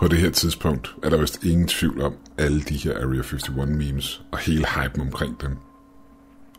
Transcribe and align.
På 0.00 0.08
det 0.08 0.18
her 0.18 0.30
tidspunkt 0.30 0.94
er 1.02 1.10
der 1.10 1.20
vist 1.20 1.44
ingen 1.44 1.68
tvivl 1.68 2.02
om 2.02 2.14
alle 2.38 2.60
de 2.60 2.76
her 2.76 2.94
Area 2.94 3.22
51 3.22 3.48
memes 3.48 4.22
og 4.30 4.38
hele 4.38 4.66
hypen 4.66 5.00
omkring 5.00 5.40
dem. 5.40 5.56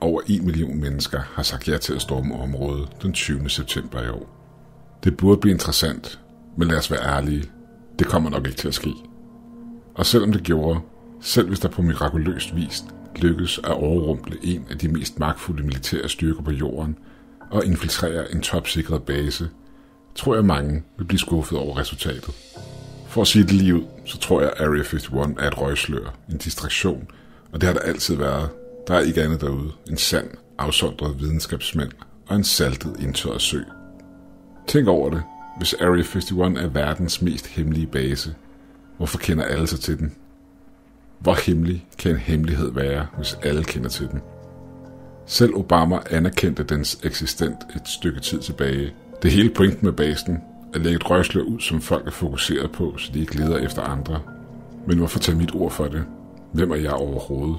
Over 0.01 0.21
1 0.27 0.43
million 0.43 0.81
mennesker 0.81 1.21
har 1.33 1.43
sagt 1.43 1.67
ja 1.67 1.77
til 1.77 1.93
at 1.93 2.01
storme 2.01 2.35
området 2.35 2.89
den 3.01 3.13
20. 3.13 3.49
september 3.49 4.03
i 4.03 4.09
år. 4.09 4.29
Det 5.03 5.17
burde 5.17 5.41
blive 5.41 5.53
interessant, 5.53 6.19
men 6.57 6.67
lad 6.67 6.77
os 6.77 6.91
være 6.91 7.05
ærlige, 7.05 7.43
det 7.99 8.07
kommer 8.07 8.29
nok 8.29 8.47
ikke 8.47 8.57
til 8.57 8.67
at 8.67 8.73
ske. 8.73 8.93
Og 9.95 10.05
selvom 10.05 10.31
det 10.31 10.43
gjorde, 10.43 10.79
selv 11.21 11.47
hvis 11.47 11.59
der 11.59 11.69
på 11.69 11.81
mirakuløst 11.81 12.55
vis 12.55 12.83
lykkes 13.15 13.57
at 13.57 13.71
overrumple 13.71 14.37
en 14.43 14.65
af 14.69 14.77
de 14.77 14.87
mest 14.87 15.19
magtfulde 15.19 15.63
militære 15.63 16.09
styrker 16.09 16.41
på 16.41 16.51
jorden 16.51 16.97
og 17.51 17.65
infiltrere 17.65 18.31
en 18.31 18.41
topsikret 18.41 19.03
base, 19.03 19.49
tror 20.15 20.35
jeg 20.35 20.45
mange 20.45 20.83
vil 20.97 21.05
blive 21.05 21.19
skuffet 21.19 21.57
over 21.57 21.77
resultatet. 21.77 22.35
For 23.11 23.21
at 23.21 23.27
sige 23.27 23.43
det 23.43 23.51
lige 23.51 23.75
ud, 23.75 23.83
så 24.05 24.17
tror 24.17 24.41
jeg, 24.41 24.49
at 24.49 24.61
Area 24.61 24.83
51 24.83 25.07
er 25.39 25.47
et 25.47 25.61
røgslør, 25.61 26.13
en 26.29 26.37
distraktion, 26.37 27.07
og 27.51 27.61
det 27.61 27.67
har 27.67 27.73
der 27.73 27.81
altid 27.81 28.15
været. 28.15 28.49
Der 28.87 28.93
er 28.93 28.99
ikke 28.99 29.23
andet 29.23 29.41
derude 29.41 29.71
en 29.89 29.97
sand, 29.97 30.27
afsondret 30.57 31.19
videnskabsmand 31.19 31.91
og 32.27 32.35
en 32.35 32.43
saltet 32.43 32.95
indtørret 32.99 33.41
sø. 33.41 33.59
Tænk 34.67 34.87
over 34.87 35.09
det. 35.09 35.23
Hvis 35.57 35.73
Area 35.73 36.03
51 36.03 36.31
er 36.31 36.67
verdens 36.67 37.21
mest 37.21 37.47
hemmelige 37.47 37.87
base, 37.87 38.35
hvorfor 38.97 39.17
kender 39.17 39.43
alle 39.43 39.67
sig 39.67 39.79
til 39.79 39.99
den? 39.99 40.15
Hvor 41.19 41.45
hemmelig 41.45 41.87
kan 41.97 42.11
en 42.11 42.17
hemmelighed 42.17 42.71
være, 42.71 43.07
hvis 43.17 43.37
alle 43.43 43.63
kender 43.63 43.89
til 43.89 44.07
den? 44.07 44.21
Selv 45.25 45.55
Obama 45.55 45.99
anerkendte 46.09 46.63
dens 46.63 46.99
eksistent 47.03 47.57
et 47.75 47.87
stykke 47.87 48.19
tid 48.19 48.39
tilbage. 48.39 48.93
Det 49.23 49.31
hele 49.31 49.49
pointen 49.49 49.85
med 49.85 49.93
basen 49.93 50.37
at 50.73 50.81
lægge 50.81 50.95
et 50.95 51.09
røgslør 51.09 51.41
ud, 51.41 51.59
som 51.59 51.81
folk 51.81 52.07
er 52.07 52.11
fokuseret 52.11 52.71
på, 52.71 52.97
så 52.97 53.11
de 53.13 53.19
ikke 53.19 53.37
leder 53.37 53.57
efter 53.57 53.81
andre. 53.81 54.19
Men 54.87 54.97
hvorfor 54.97 55.19
tage 55.19 55.37
mit 55.37 55.55
ord 55.55 55.71
for 55.71 55.85
det? 55.85 56.03
Hvem 56.53 56.71
er 56.71 56.75
jeg 56.75 56.93
overhovedet? 56.93 57.57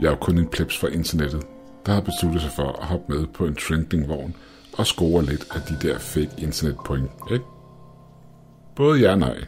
Jeg 0.00 0.06
er 0.06 0.10
jo 0.10 0.16
kun 0.16 0.38
en 0.38 0.46
plebs 0.46 0.78
fra 0.78 0.88
internettet, 0.88 1.42
der 1.86 1.92
har 1.92 2.00
besluttet 2.00 2.42
sig 2.42 2.50
for 2.50 2.68
at 2.68 2.86
hoppe 2.86 3.12
med 3.12 3.26
på 3.26 3.46
en 3.46 3.54
trending-vogn 3.54 4.34
og 4.78 4.86
score 4.86 5.24
lidt 5.24 5.46
af 5.54 5.60
de 5.60 5.88
der 5.88 5.98
fake 5.98 6.30
internetpoint, 6.38 7.10
ikke? 7.30 7.44
Både 8.76 9.00
ja 9.00 9.12
og 9.12 9.18
nej. 9.18 9.44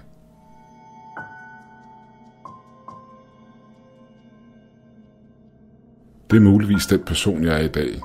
Det 6.30 6.36
er 6.36 6.40
muligvis 6.40 6.86
den 6.86 7.00
person, 7.00 7.44
jeg 7.44 7.54
er 7.54 7.64
i 7.64 7.68
dag. 7.68 8.00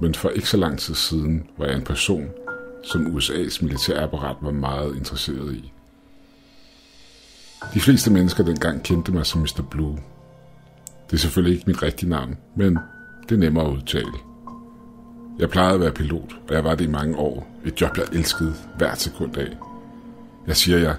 Men 0.00 0.14
for 0.14 0.28
ikke 0.28 0.48
så 0.48 0.56
lang 0.56 0.78
tid 0.78 0.94
siden 0.94 1.46
var 1.58 1.66
jeg 1.66 1.76
en 1.76 1.84
person, 1.84 2.28
som 2.84 3.06
USA's 3.06 3.64
militærapparat 3.64 4.36
var 4.40 4.50
meget 4.50 4.96
interesseret 4.96 5.54
i. 5.54 5.72
De 7.74 7.80
fleste 7.80 8.12
mennesker 8.12 8.44
dengang 8.44 8.82
kendte 8.82 9.12
mig 9.12 9.26
som 9.26 9.40
Mr. 9.40 9.62
Blue. 9.70 9.98
Det 11.10 11.16
er 11.16 11.20
selvfølgelig 11.20 11.54
ikke 11.56 11.70
mit 11.70 11.82
rigtige 11.82 12.10
navn, 12.10 12.36
men 12.56 12.78
det 13.28 13.34
er 13.34 13.38
nemmere 13.38 13.64
at 13.64 13.76
udtale. 13.76 14.12
Jeg 15.38 15.50
plejede 15.50 15.74
at 15.74 15.80
være 15.80 15.92
pilot, 15.92 16.36
og 16.48 16.54
jeg 16.54 16.64
var 16.64 16.74
det 16.74 16.84
i 16.84 16.90
mange 16.90 17.16
år. 17.16 17.60
Et 17.64 17.80
job, 17.80 17.96
jeg 17.96 18.06
elskede 18.12 18.54
hvert 18.76 19.00
sekund 19.00 19.36
af. 19.36 19.56
Jeg 20.46 20.56
siger 20.56 20.78
jer, 20.78 20.94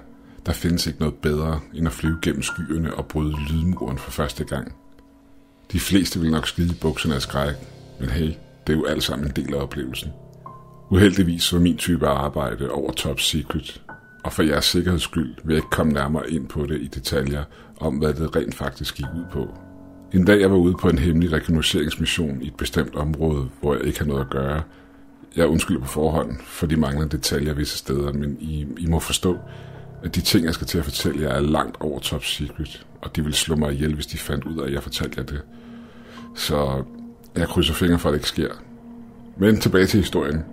der 0.45 0.53
findes 0.53 0.87
ikke 0.87 0.99
noget 0.99 1.15
bedre, 1.15 1.59
end 1.73 1.87
at 1.87 1.93
flyve 1.93 2.19
gennem 2.21 2.41
skyerne 2.41 2.93
og 2.93 3.05
bryde 3.05 3.35
lydmuren 3.49 3.97
for 3.97 4.11
første 4.11 4.43
gang. 4.43 4.75
De 5.71 5.79
fleste 5.79 6.19
vil 6.19 6.31
nok 6.31 6.47
skide 6.47 6.71
i 6.73 6.77
bukserne 6.81 7.15
af 7.15 7.21
skræk, 7.21 7.55
men 7.99 8.09
hey, 8.09 8.33
det 8.67 8.73
er 8.73 8.77
jo 8.77 8.85
alt 8.85 9.03
sammen 9.03 9.27
en 9.27 9.35
del 9.35 9.53
af 9.53 9.61
oplevelsen. 9.61 10.11
Uheldigvis 10.89 11.53
var 11.53 11.59
min 11.59 11.77
type 11.77 12.07
arbejde 12.07 12.71
over 12.71 12.91
top 12.91 13.19
secret, 13.19 13.81
og 14.23 14.33
for 14.33 14.43
jeres 14.43 14.65
sikkerheds 14.65 15.01
skyld 15.01 15.35
vil 15.43 15.53
jeg 15.53 15.57
ikke 15.57 15.69
komme 15.69 15.93
nærmere 15.93 16.31
ind 16.31 16.47
på 16.47 16.65
det 16.65 16.81
i 16.81 16.87
detaljer 16.87 17.43
om, 17.79 17.95
hvad 17.97 18.13
det 18.13 18.35
rent 18.35 18.55
faktisk 18.55 18.95
gik 18.95 19.05
ud 19.15 19.25
på. 19.31 19.57
En 20.13 20.25
dag 20.25 20.41
jeg 20.41 20.51
var 20.51 20.57
ude 20.57 20.75
på 20.81 20.89
en 20.89 20.97
hemmelig 20.97 21.31
rekognosceringsmission 21.31 22.41
i 22.41 22.47
et 22.47 22.55
bestemt 22.57 22.95
område, 22.95 23.49
hvor 23.61 23.75
jeg 23.75 23.83
ikke 23.83 23.99
har 23.99 24.05
noget 24.05 24.21
at 24.21 24.29
gøre. 24.29 24.61
Jeg 25.35 25.47
undskylder 25.47 25.81
på 25.81 25.87
forhånd 25.87 26.37
for 26.45 26.67
de 26.67 26.77
manglende 26.77 27.17
detaljer 27.17 27.53
visse 27.53 27.77
steder, 27.77 28.13
men 28.13 28.37
I, 28.39 28.67
I 28.77 28.85
må 28.85 28.99
forstå, 28.99 29.37
at 30.03 30.15
de 30.15 30.21
ting, 30.21 30.45
jeg 30.45 30.53
skal 30.53 30.67
til 30.67 30.77
at 30.77 30.83
fortælle 30.83 31.21
jer, 31.21 31.29
er 31.29 31.41
langt 31.41 31.77
over 31.79 31.99
top 31.99 32.23
secret, 32.23 32.85
og 33.01 33.15
de 33.15 33.23
vil 33.23 33.33
slå 33.33 33.55
mig 33.55 33.73
ihjel, 33.73 33.95
hvis 33.95 34.07
de 34.07 34.17
fandt 34.17 34.45
ud 34.45 34.59
af, 34.59 34.67
at 34.67 34.73
jeg 34.73 34.83
fortalte 34.83 35.15
jer 35.17 35.25
det. 35.25 35.41
Så 36.35 36.83
jeg 37.35 37.47
krydser 37.47 37.73
fingre 37.73 37.99
for, 37.99 38.09
at 38.09 38.13
det 38.13 38.19
ikke 38.19 38.29
sker. 38.29 38.49
Men 39.37 39.59
tilbage 39.59 39.85
til 39.85 39.99
historien. 39.99 40.43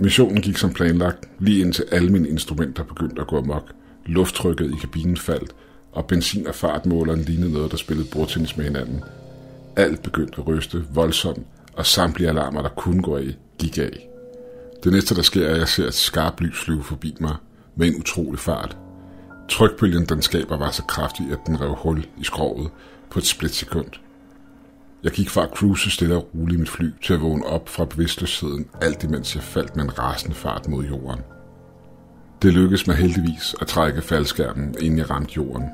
Missionen 0.00 0.42
gik 0.42 0.56
som 0.56 0.72
planlagt, 0.72 1.28
lige 1.38 1.60
indtil 1.60 1.84
alle 1.92 2.10
mine 2.10 2.28
instrumenter 2.28 2.84
begyndte 2.84 3.20
at 3.20 3.26
gå 3.26 3.38
amok. 3.38 3.72
Lufttrykket 4.06 4.70
i 4.70 4.76
kabinen 4.80 5.16
faldt, 5.16 5.54
og 5.92 6.06
benzin- 6.06 6.46
og 6.46 6.54
fartmåleren 6.54 7.20
lignede 7.20 7.52
noget, 7.52 7.70
der 7.70 7.76
spillede 7.76 8.08
bordtennis 8.12 8.56
med 8.56 8.64
hinanden. 8.64 9.04
Alt 9.76 10.02
begyndte 10.02 10.40
at 10.40 10.46
ryste 10.46 10.84
voldsomt, 10.94 11.46
og 11.76 11.86
samtlige 11.86 12.28
alarmer, 12.28 12.62
der 12.62 12.68
kunne 12.68 13.02
gå 13.02 13.16
af, 13.16 13.36
gik 13.58 13.78
af. 13.78 14.08
Det 14.84 14.92
næste, 14.92 15.14
der 15.14 15.22
sker, 15.22 15.46
er, 15.46 15.52
at 15.52 15.58
jeg 15.58 15.68
ser 15.68 15.86
et 15.86 15.94
skarpt 15.94 16.40
lys 16.40 16.60
flyve 16.60 16.82
forbi 16.82 17.16
mig 17.20 17.36
med 17.76 17.86
en 17.86 17.96
utrolig 18.00 18.40
fart. 18.40 18.76
Trykbølgen, 19.48 20.06
den 20.06 20.22
skaber, 20.22 20.56
var 20.56 20.70
så 20.70 20.82
kraftig, 20.82 21.26
at 21.32 21.38
den 21.46 21.60
rev 21.60 21.74
hul 21.74 22.06
i 22.20 22.24
skroget 22.24 22.70
på 23.10 23.18
et 23.18 23.26
splitsekund. 23.26 24.03
Jeg 25.04 25.12
gik 25.12 25.30
fra 25.30 25.42
at 25.42 25.50
cruise 25.56 25.90
stille 25.90 26.16
og 26.16 26.28
roligt 26.34 26.56
i 26.56 26.58
mit 26.58 26.68
fly 26.68 26.90
til 27.02 27.14
at 27.14 27.20
vågne 27.20 27.46
op 27.46 27.68
fra 27.68 27.84
bevidstløsheden, 27.84 28.66
alt 28.80 29.04
imens 29.04 29.34
jeg 29.34 29.42
faldt 29.42 29.76
med 29.76 29.84
en 29.84 29.98
rasende 29.98 30.34
fart 30.34 30.68
mod 30.68 30.84
jorden. 30.84 31.20
Det 32.42 32.52
lykkedes 32.52 32.86
mig 32.86 32.96
heldigvis 32.96 33.54
at 33.60 33.66
trække 33.66 34.02
faldskærmen, 34.02 34.74
inden 34.80 34.98
jeg 34.98 35.10
ramte 35.10 35.32
jorden, 35.36 35.68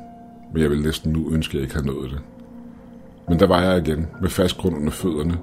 men 0.52 0.62
jeg 0.62 0.70
vil 0.70 0.82
næsten 0.82 1.12
nu 1.12 1.32
ønske, 1.32 1.50
at 1.50 1.54
jeg 1.54 1.62
ikke 1.62 1.74
havde 1.74 1.86
nået 1.86 2.10
det. 2.10 2.20
Men 3.28 3.40
der 3.40 3.46
var 3.46 3.62
jeg 3.62 3.86
igen, 3.86 4.06
med 4.20 4.30
fast 4.30 4.56
grund 4.56 4.76
under 4.76 4.90
fødderne, 4.90 5.38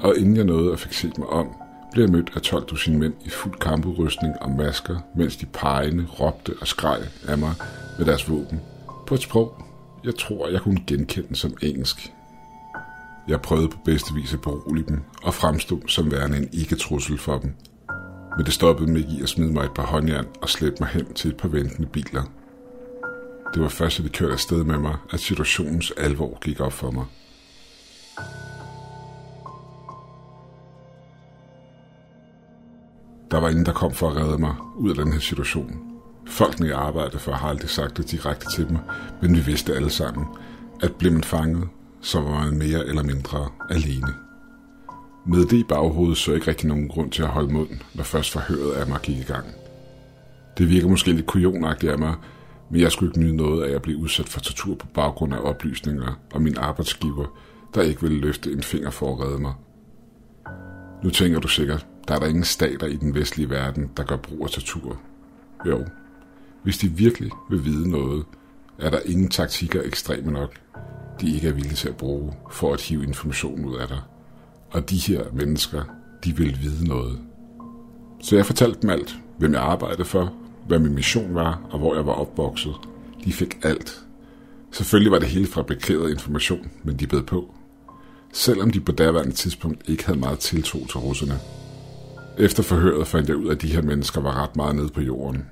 og 0.00 0.16
inden 0.18 0.36
jeg 0.36 0.44
nåede 0.44 0.72
at 0.72 0.80
fik 0.80 0.92
set 0.92 1.18
mig 1.18 1.28
om, 1.28 1.48
blev 1.92 2.04
jeg 2.04 2.12
mødt 2.12 2.32
af 2.34 2.42
12 2.42 2.64
dusin 2.64 2.98
mænd 2.98 3.14
i 3.24 3.28
fuld 3.30 3.58
kampudrustning 3.58 4.34
og 4.40 4.50
masker, 4.50 4.96
mens 5.16 5.36
de 5.36 5.46
pegende 5.46 6.06
råbte 6.20 6.52
og 6.60 6.66
skreg 6.66 7.00
af 7.28 7.38
mig 7.38 7.54
med 7.98 8.06
deres 8.06 8.30
våben. 8.30 8.60
På 9.06 9.14
et 9.14 9.22
sprog, 9.22 9.62
jeg 10.04 10.14
tror, 10.14 10.48
jeg 10.48 10.60
kunne 10.60 10.80
genkende 10.86 11.36
som 11.36 11.56
engelsk. 11.62 12.12
Jeg 13.28 13.42
prøvede 13.42 13.68
på 13.68 13.78
bedste 13.84 14.14
vis 14.14 14.34
at 14.34 14.40
berolige 14.40 14.86
dem 14.88 15.02
og 15.22 15.34
fremstod 15.34 15.80
som 15.88 16.10
værende 16.10 16.38
en 16.38 16.48
ikke-trussel 16.52 17.18
for 17.18 17.38
dem. 17.38 17.54
Men 18.36 18.46
det 18.46 18.54
stoppede 18.54 18.92
mig 18.92 19.00
i 19.00 19.22
at 19.22 19.28
smide 19.28 19.52
mig 19.52 19.64
et 19.64 19.74
par 19.74 19.86
håndjern 19.86 20.26
og 20.42 20.48
slæbe 20.48 20.76
mig 20.80 20.88
hen 20.88 21.14
til 21.14 21.30
et 21.30 21.36
par 21.36 21.48
ventende 21.48 21.88
biler. 21.88 22.22
Det 23.54 23.62
var 23.62 23.68
først, 23.68 23.98
at 23.98 24.04
de 24.04 24.10
kørte 24.10 24.32
afsted 24.32 24.64
med 24.64 24.78
mig, 24.78 24.96
at 25.10 25.20
situationens 25.20 25.90
alvor 25.90 26.38
gik 26.40 26.60
op 26.60 26.72
for 26.72 26.90
mig. 26.90 27.04
Der 33.30 33.40
var 33.40 33.48
ingen, 33.48 33.66
der 33.66 33.72
kom 33.72 33.92
for 33.92 34.08
at 34.08 34.16
redde 34.16 34.38
mig 34.38 34.54
ud 34.76 34.90
af 34.90 34.96
den 34.96 35.12
her 35.12 35.20
situation. 35.20 35.80
Folkene 36.26 36.68
jeg 36.68 36.78
arbejdede 36.78 37.18
for 37.18 37.32
har 37.32 37.48
aldrig 37.48 37.70
sagt 37.70 37.96
det 37.96 38.10
direkte 38.10 38.46
til 38.50 38.68
dem, 38.68 38.76
men 39.22 39.36
vi 39.36 39.40
vidste 39.40 39.74
alle 39.74 39.90
sammen, 39.90 40.26
at 40.82 40.94
blev 40.94 41.12
man 41.12 41.24
fanget, 41.24 41.68
så 42.04 42.20
var 42.20 42.38
han 42.38 42.58
mere 42.58 42.86
eller 42.86 43.02
mindre 43.02 43.48
alene. 43.70 44.14
Med 45.26 45.46
det 45.46 45.52
i 45.52 45.64
baghovedet 45.68 46.18
så 46.18 46.30
jeg 46.30 46.36
ikke 46.36 46.48
rigtig 46.48 46.68
nogen 46.68 46.88
grund 46.88 47.10
til 47.10 47.22
at 47.22 47.28
holde 47.28 47.52
mund, 47.52 47.68
når 47.94 48.04
først 48.04 48.32
forhøret 48.32 48.72
af 48.72 48.86
mig 48.86 49.00
gik 49.02 49.18
i 49.18 49.22
gang. 49.22 49.46
Det 50.58 50.70
virker 50.70 50.88
måske 50.88 51.12
lidt 51.12 51.26
kujonagtigt 51.26 51.92
af 51.92 51.98
mig, 51.98 52.14
men 52.70 52.80
jeg 52.80 52.92
skulle 52.92 53.10
ikke 53.10 53.20
nyde 53.20 53.36
noget 53.36 53.64
af 53.64 53.74
at 53.74 53.82
blive 53.82 53.98
udsat 53.98 54.28
for 54.28 54.40
tortur 54.40 54.74
på 54.74 54.86
baggrund 54.86 55.34
af 55.34 55.38
oplysninger 55.38 56.20
og 56.34 56.42
min 56.42 56.58
arbejdsgiver, 56.58 57.26
der 57.74 57.82
ikke 57.82 58.02
ville 58.02 58.18
løfte 58.18 58.52
en 58.52 58.62
finger 58.62 58.90
for 58.90 59.12
at 59.12 59.26
redde 59.26 59.38
mig. 59.38 59.54
Nu 61.04 61.10
tænker 61.10 61.40
du 61.40 61.48
sikkert, 61.48 61.86
der 62.08 62.14
er 62.14 62.18
der 62.18 62.26
ingen 62.26 62.44
stater 62.44 62.86
i 62.86 62.96
den 62.96 63.14
vestlige 63.14 63.50
verden, 63.50 63.90
der 63.96 64.04
gør 64.04 64.16
brug 64.16 64.44
af 64.44 64.50
tortur. 64.50 65.00
Jo, 65.66 65.84
hvis 66.62 66.78
de 66.78 66.88
virkelig 66.88 67.30
vil 67.50 67.64
vide 67.64 67.90
noget, 67.90 68.24
er 68.78 68.90
der 68.90 68.98
ingen 69.04 69.28
taktikker 69.28 69.82
ekstreme 69.82 70.32
nok, 70.32 70.60
de 71.20 71.34
ikke 71.34 71.48
er 71.48 71.52
villige 71.52 71.74
til 71.74 71.88
at 71.88 71.96
bruge 71.96 72.32
for 72.50 72.72
at 72.72 72.80
hive 72.80 73.04
information 73.04 73.64
ud 73.64 73.76
af 73.76 73.88
dig. 73.88 74.00
Og 74.70 74.90
de 74.90 74.96
her 74.96 75.24
mennesker, 75.32 75.82
de 76.24 76.36
vil 76.36 76.58
vide 76.62 76.88
noget. 76.88 77.18
Så 78.22 78.36
jeg 78.36 78.46
fortalte 78.46 78.82
dem 78.82 78.90
alt, 78.90 79.14
hvem 79.38 79.52
jeg 79.52 79.62
arbejdede 79.62 80.04
for, 80.04 80.32
hvad 80.66 80.78
min 80.78 80.94
mission 80.94 81.34
var 81.34 81.60
og 81.70 81.78
hvor 81.78 81.94
jeg 81.94 82.06
var 82.06 82.12
opvokset. 82.12 82.74
De 83.24 83.32
fik 83.32 83.58
alt. 83.62 84.04
Selvfølgelig 84.72 85.12
var 85.12 85.18
det 85.18 85.28
hele 85.28 85.46
fabrikeret 85.46 86.10
information, 86.10 86.70
men 86.82 86.96
de 86.96 87.06
bed 87.06 87.22
på. 87.22 87.54
Selvom 88.32 88.70
de 88.70 88.80
på 88.80 88.92
daværende 88.92 89.32
tidspunkt 89.32 89.88
ikke 89.88 90.06
havde 90.06 90.18
meget 90.18 90.38
tiltro 90.38 90.86
til 90.86 90.98
russerne. 90.98 91.38
Efter 92.38 92.62
forhøret 92.62 93.06
fandt 93.06 93.28
jeg 93.28 93.36
ud 93.36 93.46
af, 93.46 93.54
at 93.54 93.62
de 93.62 93.72
her 93.72 93.82
mennesker 93.82 94.20
var 94.20 94.42
ret 94.42 94.56
meget 94.56 94.76
nede 94.76 94.88
på 94.88 95.00
jorden. 95.00 95.44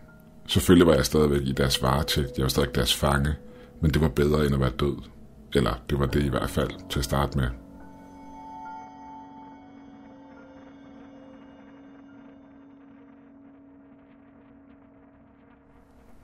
Selvfølgelig 0.46 0.86
var 0.86 0.94
jeg 0.94 1.06
stadigvæk 1.06 1.40
i 1.42 1.52
deres 1.52 1.82
varetægt, 1.82 2.36
jeg 2.36 2.42
var 2.42 2.48
stadig 2.48 2.74
deres 2.74 2.94
fange, 2.94 3.34
men 3.80 3.90
det 3.90 4.02
var 4.02 4.08
bedre 4.08 4.46
end 4.46 4.54
at 4.54 4.60
være 4.60 4.70
død. 4.80 4.96
Eller 5.54 5.74
det 5.90 5.98
var 5.98 6.06
det 6.06 6.22
i 6.22 6.28
hvert 6.28 6.50
fald 6.50 6.70
til 6.90 6.98
at 6.98 7.04
starte 7.04 7.38
med. 7.38 7.48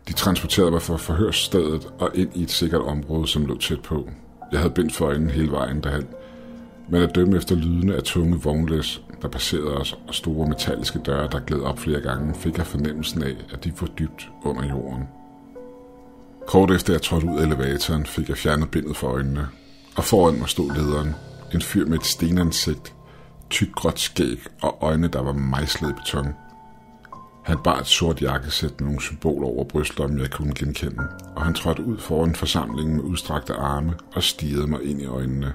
De 0.08 0.12
transporterede 0.12 0.70
mig 0.70 0.82
fra 0.82 0.96
forhørsstedet 0.96 1.92
og 1.98 2.10
ind 2.14 2.36
i 2.36 2.42
et 2.42 2.50
sikkert 2.50 2.82
område, 2.82 3.28
som 3.28 3.46
lå 3.46 3.58
tæt 3.58 3.80
på. 3.80 4.08
Jeg 4.52 4.60
havde 4.60 4.74
bindt 4.74 4.94
for 4.94 5.06
øjnene 5.06 5.30
hele 5.30 5.50
vejen 5.50 5.80
derhen, 5.80 6.06
men 6.88 7.02
at 7.02 7.14
dømme 7.14 7.36
efter 7.36 7.56
lydene 7.56 7.96
af 7.96 8.02
tunge 8.02 8.40
vognlæs, 8.40 9.02
der 9.22 9.28
passerede 9.28 9.76
os, 9.76 9.98
og 10.08 10.14
store 10.14 10.48
metalliske 10.48 10.98
døre, 10.98 11.28
der 11.32 11.40
gled 11.40 11.60
op 11.60 11.78
flere 11.78 12.00
gange, 12.00 12.34
fik 12.34 12.58
jeg 12.58 12.66
fornemmelsen 12.66 13.22
af, 13.22 13.36
at 13.52 13.64
de 13.64 13.72
var 13.80 13.86
dybt 13.86 14.30
under 14.44 14.68
jorden. 14.68 15.08
Kort 16.48 16.70
efter 16.70 16.92
jeg 16.92 17.02
trådte 17.02 17.26
ud 17.26 17.38
af 17.38 17.44
elevatoren, 17.44 18.06
fik 18.06 18.28
jeg 18.28 18.36
fjernet 18.36 18.70
bindet 18.70 18.96
for 18.96 19.08
øjnene, 19.08 19.48
og 19.96 20.04
foran 20.04 20.38
mig 20.38 20.48
stod 20.48 20.72
lederen, 20.74 21.14
en 21.54 21.62
fyr 21.62 21.86
med 21.86 21.98
et 21.98 22.06
stenansigt, 22.06 22.94
tyk 23.50 23.74
gråt 23.74 24.00
skæg 24.00 24.38
og 24.62 24.78
øjne, 24.80 25.08
der 25.08 25.22
var 25.22 25.32
mejslet 25.32 25.90
i 25.90 25.92
beton. 25.92 26.34
Han 27.44 27.58
bar 27.64 27.80
et 27.80 27.86
sort 27.86 28.22
jakkesæt 28.22 28.80
med 28.80 28.86
nogle 28.86 29.02
symboler 29.02 29.48
over 29.48 29.64
brystlommen, 29.64 30.20
jeg 30.20 30.30
kunne 30.30 30.54
genkende, 30.54 31.02
og 31.36 31.44
han 31.44 31.54
trådte 31.54 31.84
ud 31.84 31.98
foran 31.98 32.34
forsamlingen 32.34 32.96
med 32.96 33.04
udstrakte 33.04 33.54
arme 33.54 33.94
og 34.14 34.22
stirrede 34.22 34.66
mig 34.66 34.82
ind 34.82 35.02
i 35.02 35.06
øjnene. 35.06 35.52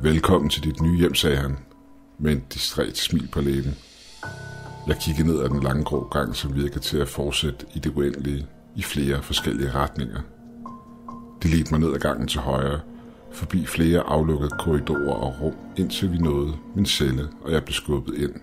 Velkommen 0.00 0.50
til 0.50 0.62
dit 0.62 0.80
nye 0.80 0.98
hjem, 0.98 1.14
sagde 1.14 1.36
han, 1.36 1.56
med 2.18 2.32
en 2.32 2.44
distræt 2.54 2.96
smil 2.96 3.28
på 3.32 3.40
læben. 3.40 3.74
Jeg 4.86 4.96
kiggede 5.00 5.28
ned 5.28 5.42
ad 5.42 5.48
den 5.48 5.62
lange 5.62 5.84
grå 5.84 6.08
gang, 6.08 6.36
som 6.36 6.54
virkede 6.54 6.80
til 6.80 6.98
at 6.98 7.08
fortsætte 7.08 7.66
i 7.74 7.78
det 7.78 7.92
uendelige 7.96 8.46
i 8.76 8.82
flere 8.82 9.22
forskellige 9.22 9.70
retninger. 9.70 10.20
De 11.42 11.48
ledte 11.48 11.70
mig 11.70 11.80
ned 11.80 11.94
ad 11.94 11.98
gangen 11.98 12.28
til 12.28 12.40
højre, 12.40 12.80
forbi 13.32 13.66
flere 13.66 14.00
aflukkede 14.00 14.50
korridorer 14.58 15.14
og 15.14 15.40
rum, 15.40 15.54
indtil 15.76 16.12
vi 16.12 16.18
nåede 16.18 16.52
min 16.74 16.86
celle, 16.86 17.28
og 17.42 17.52
jeg 17.52 17.64
blev 17.64 17.72
skubbet 17.72 18.14
ind. 18.14 18.34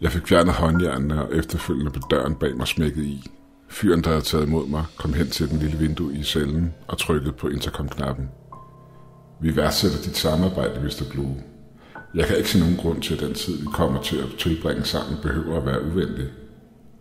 Jeg 0.00 0.12
fik 0.12 0.26
fjernet 0.26 0.54
håndjernene, 0.54 1.22
og 1.22 1.36
efterfølgende 1.36 1.90
blev 1.90 2.02
døren 2.10 2.34
bag 2.34 2.56
mig 2.56 2.68
smækket 2.68 3.04
i. 3.04 3.30
Fyren, 3.68 4.04
der 4.04 4.10
havde 4.10 4.24
taget 4.24 4.46
imod 4.46 4.66
mig, 4.68 4.84
kom 4.98 5.12
hen 5.12 5.26
til 5.26 5.50
den 5.50 5.58
lille 5.58 5.78
vindue 5.78 6.14
i 6.14 6.22
cellen 6.22 6.74
og 6.88 6.98
trykkede 6.98 7.32
på 7.32 7.48
intercom-knappen. 7.48 8.28
Vi 9.40 9.56
værdsætter 9.56 9.98
dit 9.98 10.16
samarbejde, 10.16 10.80
Mr. 10.80 11.04
Blue. 11.10 11.36
Jeg 12.14 12.26
kan 12.26 12.36
ikke 12.36 12.50
se 12.50 12.58
nogen 12.58 12.76
grund 12.76 13.02
til, 13.02 13.14
at 13.14 13.20
den 13.20 13.34
tid, 13.34 13.58
vi 13.58 13.66
kommer 13.72 14.02
til 14.02 14.16
at 14.16 14.28
tilbringe 14.38 14.84
sammen, 14.84 15.18
behøver 15.22 15.56
at 15.56 15.66
være 15.66 15.84
uvenlig. 15.84 16.28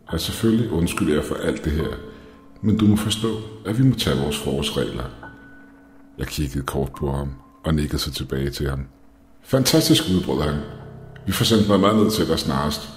Og 0.07 0.19
selvfølgelig 0.19 0.71
undskylder 0.71 1.13
jeg 1.13 1.23
for 1.23 1.35
alt 1.35 1.65
det 1.65 1.71
her, 1.71 1.87
men 2.61 2.77
du 2.77 2.85
må 2.85 2.95
forstå, 2.95 3.37
at 3.65 3.77
vi 3.77 3.83
må 3.83 3.95
tage 3.95 4.19
vores 4.21 4.37
forårsregler. 4.37 5.03
Jeg 6.17 6.27
kiggede 6.27 6.65
kort 6.65 6.91
på 6.91 7.11
ham 7.11 7.33
og 7.63 7.73
nikkede 7.73 7.99
sig 7.99 8.13
tilbage 8.13 8.49
til 8.49 8.69
ham. 8.69 8.85
Fantastisk 9.41 10.03
udbrød 10.15 10.41
han. 10.41 10.61
Vi 11.25 11.31
får 11.31 11.45
sendt 11.45 11.67
noget 11.67 11.81
mad 11.81 11.95
ned 12.03 12.11
til 12.11 12.27
dig 12.27 12.39
snarest. 12.39 12.89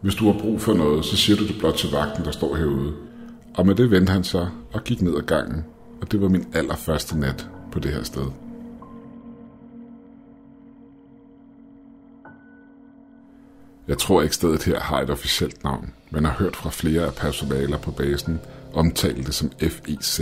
Hvis 0.00 0.14
du 0.14 0.32
har 0.32 0.40
brug 0.40 0.60
for 0.60 0.74
noget, 0.74 1.04
så 1.04 1.16
siger 1.16 1.36
du 1.36 1.46
det 1.46 1.58
blot 1.58 1.74
til 1.74 1.90
vagten, 1.90 2.24
der 2.24 2.30
står 2.30 2.56
herude. 2.56 2.92
Og 3.54 3.66
med 3.66 3.74
det 3.74 3.90
vendte 3.90 4.12
han 4.12 4.24
sig 4.24 4.48
og 4.72 4.84
gik 4.84 5.02
ned 5.02 5.16
ad 5.16 5.22
gangen, 5.22 5.64
og 6.00 6.12
det 6.12 6.20
var 6.20 6.28
min 6.28 6.46
allerførste 6.52 7.18
nat 7.18 7.48
på 7.72 7.78
det 7.78 7.92
her 7.92 8.02
sted. 8.02 8.26
Jeg 13.88 13.98
tror 13.98 14.22
ikke 14.22 14.34
stedet 14.34 14.62
her 14.62 14.80
har 14.80 15.00
et 15.00 15.10
officielt 15.10 15.64
navn, 15.64 15.92
men 16.10 16.24
har 16.24 16.32
hørt 16.32 16.56
fra 16.56 16.70
flere 16.70 17.02
af 17.02 17.14
personaler 17.14 17.78
på 17.78 17.90
basen 17.90 18.40
omtale 18.74 19.24
det 19.24 19.34
som 19.34 19.50
FEZ. 19.58 20.20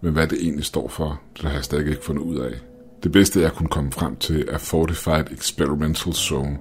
Men 0.00 0.12
hvad 0.12 0.26
det 0.26 0.38
egentlig 0.42 0.64
står 0.64 0.88
for, 0.88 1.20
det 1.36 1.42
har 1.42 1.52
jeg 1.52 1.64
stadig 1.64 1.88
ikke 1.88 2.04
fundet 2.04 2.22
ud 2.22 2.36
af. 2.36 2.52
Det 3.02 3.12
bedste, 3.12 3.40
jeg 3.40 3.52
kunne 3.52 3.68
komme 3.68 3.92
frem 3.92 4.16
til, 4.16 4.44
er 4.48 4.58
Fortified 4.58 5.24
Experimental 5.30 6.12
Zone. 6.12 6.58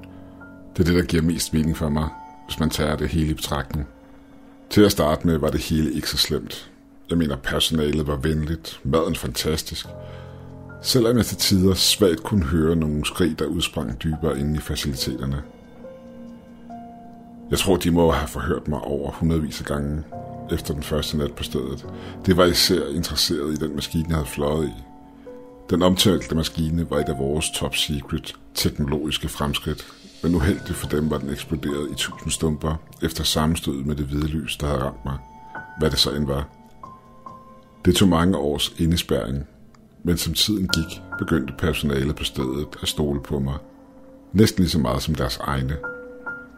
Det 0.77 0.79
er 0.79 0.83
det, 0.83 0.95
der 0.95 1.07
giver 1.07 1.23
mest 1.23 1.53
mening 1.53 1.77
for 1.77 1.89
mig, 1.89 2.09
hvis 2.47 2.59
man 2.59 2.69
tager 2.69 2.95
det 2.95 3.09
hele 3.09 3.31
i 3.31 3.33
betragtning. 3.33 3.87
Til 4.69 4.81
at 4.81 4.91
starte 4.91 5.27
med 5.27 5.37
var 5.37 5.49
det 5.49 5.59
hele 5.59 5.93
ikke 5.93 6.09
så 6.09 6.17
slemt. 6.17 6.71
Jeg 7.09 7.17
mener, 7.17 7.35
personalet 7.35 8.07
var 8.07 8.15
venligt, 8.15 8.79
maden 8.83 9.15
fantastisk. 9.15 9.85
Selvom 10.81 11.17
jeg 11.17 11.25
til 11.25 11.37
tider 11.37 11.73
svagt 11.73 12.23
kunne 12.23 12.45
høre 12.45 12.75
nogle 12.75 13.05
skrig, 13.05 13.39
der 13.39 13.45
udsprang 13.45 14.03
dybere 14.03 14.39
inde 14.39 14.55
i 14.55 14.59
faciliteterne. 14.59 15.43
Jeg 17.51 17.59
tror, 17.59 17.75
de 17.75 17.91
må 17.91 18.11
have 18.11 18.27
forhørt 18.27 18.67
mig 18.67 18.81
over 18.81 19.11
hundredvis 19.11 19.61
af 19.61 19.65
gange 19.65 20.03
efter 20.51 20.73
den 20.73 20.83
første 20.83 21.17
nat 21.17 21.33
på 21.33 21.43
stedet. 21.43 21.87
Det 22.25 22.37
var 22.37 22.45
især 22.45 22.87
interesseret 22.95 23.53
i 23.53 23.65
den 23.65 23.75
maskine, 23.75 24.05
jeg 24.07 24.15
havde 24.15 24.27
fløjet 24.27 24.67
i. 24.67 24.83
Den 25.69 25.81
omtalte 25.81 26.35
maskine 26.35 26.89
var 26.89 26.99
et 26.99 27.09
af 27.09 27.17
vores 27.17 27.49
top 27.55 27.75
secret 27.75 28.35
teknologiske 28.53 29.27
fremskridt, 29.27 29.87
men 30.23 30.35
uheldigt 30.35 30.77
for 30.77 30.87
dem 30.87 31.09
var 31.09 31.17
den 31.17 31.29
eksploderet 31.29 31.91
i 31.91 31.95
tusind 31.95 32.31
stumper 32.31 32.75
efter 33.01 33.23
sammenstødet 33.23 33.85
med 33.85 33.95
det 33.95 34.05
hvide 34.05 34.27
lys, 34.27 34.57
der 34.57 34.67
havde 34.67 34.81
ramt 34.83 35.05
mig. 35.05 35.17
Hvad 35.79 35.91
det 35.91 35.99
så 35.99 36.11
end 36.11 36.27
var. 36.27 36.47
Det 37.85 37.95
tog 37.95 38.07
mange 38.07 38.37
års 38.37 38.73
indespærring, 38.77 39.43
men 40.03 40.17
som 40.17 40.33
tiden 40.33 40.67
gik, 40.67 41.01
begyndte 41.19 41.53
personalet 41.57 42.15
på 42.15 42.23
stedet 42.23 42.67
at 42.81 42.87
stole 42.87 43.21
på 43.23 43.39
mig. 43.39 43.57
Næsten 44.33 44.63
lige 44.63 44.71
så 44.71 44.79
meget 44.79 45.01
som 45.01 45.15
deres 45.15 45.37
egne. 45.37 45.77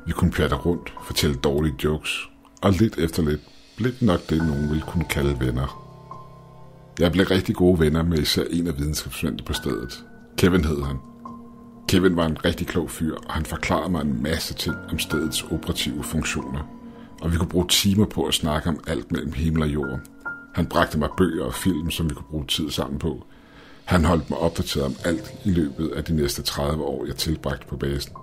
Vi 0.05 0.11
kunne 0.11 0.31
platte 0.31 0.55
rundt, 0.55 0.93
fortælle 1.05 1.35
dårlige 1.35 1.75
jokes, 1.83 2.29
og 2.61 2.71
lidt 2.71 2.97
efter 2.97 3.23
lidt 3.23 3.41
blev 3.77 3.93
nok 4.01 4.29
det, 4.29 4.37
nogen 4.37 4.69
ville 4.69 4.83
kunne 4.87 5.05
kalde 5.05 5.39
venner. 5.39 5.83
Jeg 6.99 7.11
blev 7.11 7.25
rigtig 7.25 7.55
gode 7.55 7.79
venner 7.79 8.03
med 8.03 8.17
især 8.17 8.43
en 8.51 8.67
af 8.67 8.77
videnskabsmændene 8.77 9.43
på 9.45 9.53
stedet. 9.53 10.03
Kevin 10.37 10.65
hed 10.65 10.83
han. 10.83 10.97
Kevin 11.87 12.15
var 12.15 12.25
en 12.25 12.45
rigtig 12.45 12.67
klog 12.67 12.91
fyr, 12.91 13.15
og 13.15 13.33
han 13.33 13.45
forklarede 13.45 13.91
mig 13.91 14.01
en 14.01 14.23
masse 14.23 14.53
ting 14.53 14.75
om 14.91 14.99
stedets 14.99 15.43
operative 15.43 16.03
funktioner. 16.03 16.59
Og 17.21 17.31
vi 17.31 17.37
kunne 17.37 17.49
bruge 17.49 17.67
timer 17.67 18.05
på 18.05 18.25
at 18.25 18.33
snakke 18.33 18.69
om 18.69 18.79
alt 18.87 19.11
mellem 19.11 19.33
himmel 19.33 19.61
og 19.61 19.69
jord. 19.69 19.99
Han 20.53 20.65
bragte 20.65 20.99
mig 20.99 21.09
bøger 21.17 21.45
og 21.45 21.53
film, 21.53 21.91
som 21.91 22.09
vi 22.09 22.15
kunne 22.15 22.29
bruge 22.29 22.45
tid 22.45 22.69
sammen 22.69 22.99
på. 22.99 23.25
Han 23.85 24.05
holdt 24.05 24.29
mig 24.29 24.39
opdateret 24.39 24.85
om 24.85 24.95
alt 25.05 25.33
i 25.45 25.51
løbet 25.51 25.87
af 25.87 26.03
de 26.03 26.15
næste 26.15 26.41
30 26.41 26.83
år, 26.83 27.05
jeg 27.05 27.15
tilbragte 27.15 27.67
på 27.67 27.77
basen. 27.77 28.13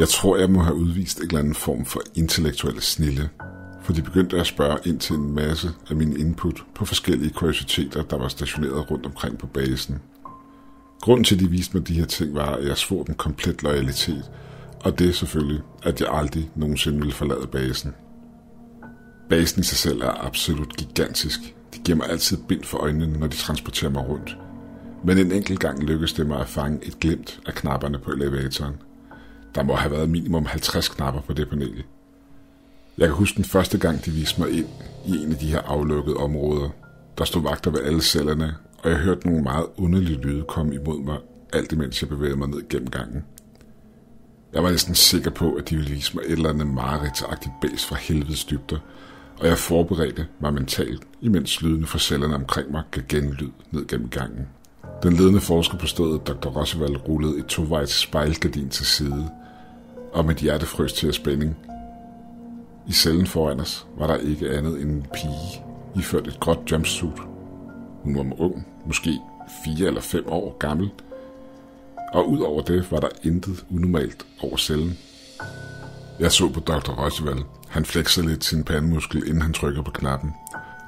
Jeg 0.00 0.08
tror, 0.08 0.36
jeg 0.36 0.50
må 0.50 0.60
have 0.62 0.76
udvist 0.76 1.18
en 1.18 1.24
eller 1.24 1.38
anden 1.38 1.54
form 1.54 1.84
for 1.84 2.00
intellektuelle 2.14 2.80
snille, 2.80 3.30
for 3.82 3.92
de 3.92 4.02
begyndte 4.02 4.40
at 4.40 4.46
spørge 4.46 4.78
ind 4.84 5.00
til 5.00 5.16
en 5.16 5.34
masse 5.34 5.70
af 5.90 5.96
min 5.96 6.16
input 6.16 6.64
på 6.74 6.84
forskellige 6.84 7.30
kuriositeter, 7.30 8.02
der 8.02 8.18
var 8.18 8.28
stationeret 8.28 8.90
rundt 8.90 9.06
omkring 9.06 9.38
på 9.38 9.46
basen. 9.46 9.98
Grunden 11.00 11.24
til, 11.24 11.34
at 11.34 11.40
de 11.40 11.50
viste 11.50 11.76
mig 11.76 11.88
de 11.88 11.94
her 11.94 12.06
ting, 12.06 12.34
var, 12.34 12.54
at 12.54 12.68
jeg 12.68 12.76
svor 12.76 13.02
dem 13.02 13.14
komplet 13.14 13.62
loyalitet, 13.62 14.30
og 14.84 14.98
det 14.98 15.08
er 15.08 15.12
selvfølgelig, 15.12 15.60
at 15.82 16.00
jeg 16.00 16.08
aldrig 16.12 16.50
nogensinde 16.56 16.98
ville 16.98 17.14
forlade 17.14 17.46
basen. 17.52 17.94
Basen 19.28 19.60
i 19.60 19.64
sig 19.64 19.78
selv 19.78 20.00
er 20.00 20.26
absolut 20.26 20.76
gigantisk. 20.76 21.40
De 21.74 21.78
giver 21.78 21.96
mig 21.96 22.10
altid 22.10 22.36
bind 22.48 22.64
for 22.64 22.78
øjnene, 22.78 23.18
når 23.18 23.26
de 23.26 23.36
transporterer 23.36 23.90
mig 23.90 24.08
rundt. 24.08 24.38
Men 25.04 25.18
en 25.18 25.32
enkelt 25.32 25.60
gang 25.60 25.82
lykkedes 25.82 26.12
det 26.12 26.26
mig 26.26 26.40
at 26.40 26.48
fange 26.48 26.86
et 26.86 27.00
glimt 27.00 27.40
af 27.46 27.54
knapperne 27.54 27.98
på 27.98 28.10
elevatoren– 28.10 28.74
der 29.54 29.62
må 29.62 29.74
have 29.74 29.92
været 29.92 30.10
minimum 30.10 30.46
50 30.46 30.88
knapper 30.88 31.20
på 31.20 31.32
det 31.32 31.48
panel. 31.48 31.84
Jeg 32.98 33.08
kan 33.08 33.16
huske 33.16 33.36
den 33.36 33.44
første 33.44 33.78
gang, 33.78 34.04
de 34.04 34.10
viste 34.10 34.40
mig 34.40 34.50
ind 34.50 34.66
i 35.06 35.22
en 35.24 35.32
af 35.32 35.38
de 35.38 35.46
her 35.46 35.60
aflukkede 35.60 36.16
områder. 36.16 36.68
Der 37.18 37.24
stod 37.24 37.42
vagter 37.42 37.70
ved 37.70 37.80
alle 37.80 38.02
cellerne, 38.02 38.54
og 38.78 38.90
jeg 38.90 38.98
hørte 38.98 39.26
nogle 39.26 39.42
meget 39.42 39.66
underlige 39.76 40.20
lyde 40.20 40.42
komme 40.48 40.74
imod 40.74 41.04
mig, 41.04 41.18
alt 41.52 41.72
imens 41.72 42.02
jeg 42.02 42.08
bevægede 42.08 42.36
mig 42.36 42.48
ned 42.48 42.68
gennem 42.68 42.90
gangen. 42.90 43.24
Jeg 44.52 44.62
var 44.62 44.70
næsten 44.70 44.94
sikker 44.94 45.30
på, 45.30 45.52
at 45.52 45.70
de 45.70 45.76
ville 45.76 45.90
vise 45.90 46.16
mig 46.16 46.24
et 46.26 46.32
eller 46.32 46.50
andet 46.50 46.66
mareridtsagtigt 46.66 47.54
bæs 47.62 47.86
fra 47.86 47.96
helvedes 47.96 48.44
dybder, 48.44 48.78
og 49.40 49.46
jeg 49.46 49.58
forberedte 49.58 50.26
mig 50.40 50.54
mentalt, 50.54 51.02
imens 51.20 51.62
lydene 51.62 51.86
fra 51.86 51.98
cellerne 51.98 52.34
omkring 52.34 52.70
mig 52.70 52.82
gav 52.90 53.02
genlyd 53.08 53.50
ned 53.70 53.86
gennem 53.86 54.08
gangen. 54.08 54.46
Den 55.02 55.12
ledende 55.12 55.40
forsker 55.40 55.78
på 55.78 55.86
stedet, 55.86 56.26
Dr. 56.26 56.48
Roosevelt, 56.48 57.08
rullede 57.08 57.38
et 57.38 57.46
tovejs 57.46 57.90
spejlgardin 57.90 58.68
til 58.68 58.86
side, 58.86 59.30
og 60.12 60.24
mit 60.24 60.36
hjerte 60.36 60.66
frøs 60.66 60.92
til 60.92 61.08
af 61.08 61.14
spænding. 61.14 61.56
I 62.88 62.92
cellen 62.92 63.26
foran 63.26 63.60
os 63.60 63.86
var 63.98 64.06
der 64.06 64.16
ikke 64.16 64.50
andet 64.50 64.80
end 64.80 64.90
en 64.90 65.06
pige, 65.14 65.64
iført 65.96 66.26
et 66.26 66.40
gråt 66.40 66.58
jumpsuit. 66.70 67.18
Hun 68.02 68.16
var 68.16 68.40
ung, 68.40 68.66
måske 68.86 69.18
fire 69.64 69.86
eller 69.86 70.00
fem 70.00 70.24
år 70.28 70.56
gammel, 70.58 70.90
og 72.12 72.30
ud 72.30 72.40
over 72.40 72.62
det 72.62 72.92
var 72.92 73.00
der 73.00 73.08
intet 73.22 73.64
unormalt 73.70 74.26
over 74.42 74.56
cellen. 74.56 74.98
Jeg 76.20 76.32
så 76.32 76.48
på 76.48 76.60
Dr. 76.60 76.92
Roosevelt. 76.92 77.46
Han 77.68 77.84
flexede 77.84 78.26
lidt 78.26 78.44
sin 78.44 78.64
pandemuskel, 78.64 79.22
inden 79.26 79.42
han 79.42 79.52
trykker 79.52 79.82
på 79.82 79.90
knappen, 79.90 80.34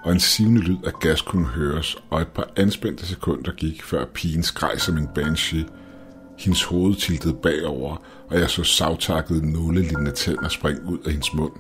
og 0.05 0.13
en 0.13 0.21
sivende 0.21 0.61
lyd 0.61 0.83
af 0.85 0.93
gas 0.93 1.21
kunne 1.21 1.47
høres, 1.47 1.97
og 2.11 2.21
et 2.21 2.29
par 2.29 2.49
anspændte 2.57 3.07
sekunder 3.07 3.53
gik, 3.53 3.83
før 3.83 4.05
pigen 4.05 4.43
skreg 4.43 4.81
som 4.81 4.97
en 4.97 5.09
banshee– 5.15 5.67
hendes 6.45 6.63
hoved 6.63 6.95
tiltede 6.95 7.35
bagover, 7.35 7.97
og 8.31 8.39
jeg 8.39 8.51
så 8.51 8.65
savtakkede 8.65 9.53
nålelignende 9.53 10.11
tænder 10.11 10.49
springe 10.49 10.85
ud 10.85 10.99
af 10.99 11.11
hendes 11.11 11.35
mund. 11.35 11.53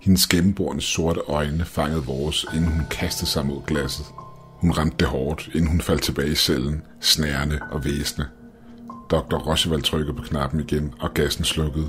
Hendes 0.00 0.26
gennemborende 0.26 0.82
sorte 0.82 1.20
øjne 1.28 1.64
fangede 1.64 2.04
vores, 2.04 2.46
inden 2.54 2.70
hun 2.70 2.86
kastede 2.90 3.30
sig 3.30 3.46
mod 3.46 3.62
glasset. 3.66 4.06
Hun 4.60 4.72
ramte 4.72 4.96
det 4.98 5.08
hårdt, 5.08 5.50
inden 5.54 5.70
hun 5.70 5.80
faldt 5.80 6.02
tilbage 6.02 6.32
i 6.32 6.34
cellen, 6.34 6.82
snærende 7.00 7.58
og 7.70 7.84
væsende. 7.84 8.28
Dr. 9.10 9.36
Roosevelt 9.36 9.84
trykkede 9.84 10.16
på 10.16 10.22
knappen 10.22 10.60
igen, 10.60 10.94
og 11.00 11.14
gassen 11.14 11.44
slukkede. 11.44 11.88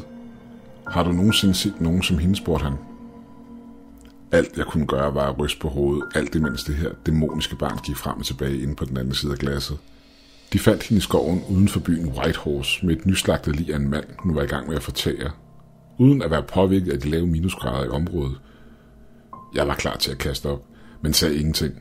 Har 0.87 1.03
du 1.03 1.11
nogensinde 1.11 1.53
set 1.53 1.81
nogen 1.81 2.03
som 2.03 2.17
hende, 2.17 2.35
spurgte 2.35 2.63
han. 2.63 2.73
Alt 4.31 4.57
jeg 4.57 4.65
kunne 4.65 4.87
gøre 4.87 5.15
var 5.15 5.29
at 5.29 5.39
ryste 5.39 5.59
på 5.59 5.69
hovedet, 5.69 6.03
alt 6.15 6.35
imens 6.35 6.63
det 6.63 6.75
her 6.75 6.89
dæmoniske 7.05 7.55
barn 7.55 7.77
gik 7.83 7.95
frem 7.95 8.17
og 8.17 8.25
tilbage 8.25 8.61
inde 8.61 8.75
på 8.75 8.85
den 8.85 8.97
anden 8.97 9.13
side 9.13 9.31
af 9.31 9.37
glasset. 9.37 9.77
De 10.53 10.59
fandt 10.59 10.83
hende 10.83 10.97
i 10.97 11.01
skoven 11.01 11.43
uden 11.49 11.67
for 11.67 11.79
byen 11.79 12.07
Whitehorse 12.07 12.85
med 12.85 12.97
et 12.97 13.05
nyslagtet 13.05 13.55
lig 13.55 13.73
af 13.73 13.75
en 13.75 13.89
mand, 13.89 14.05
hun 14.19 14.35
var 14.35 14.41
i 14.41 14.47
gang 14.47 14.67
med 14.67 14.75
at 14.75 14.83
fortære, 14.83 15.31
uden 15.99 16.21
at 16.21 16.31
være 16.31 16.43
påvirket 16.43 16.91
af 16.91 16.99
de 16.99 17.09
lave 17.09 17.27
minusgrader 17.27 17.85
i 17.85 17.89
området. 17.89 18.41
Jeg 19.53 19.67
var 19.67 19.75
klar 19.75 19.97
til 19.97 20.11
at 20.11 20.17
kaste 20.17 20.49
op, 20.49 20.65
men 21.01 21.13
sagde 21.13 21.35
ingenting. 21.35 21.73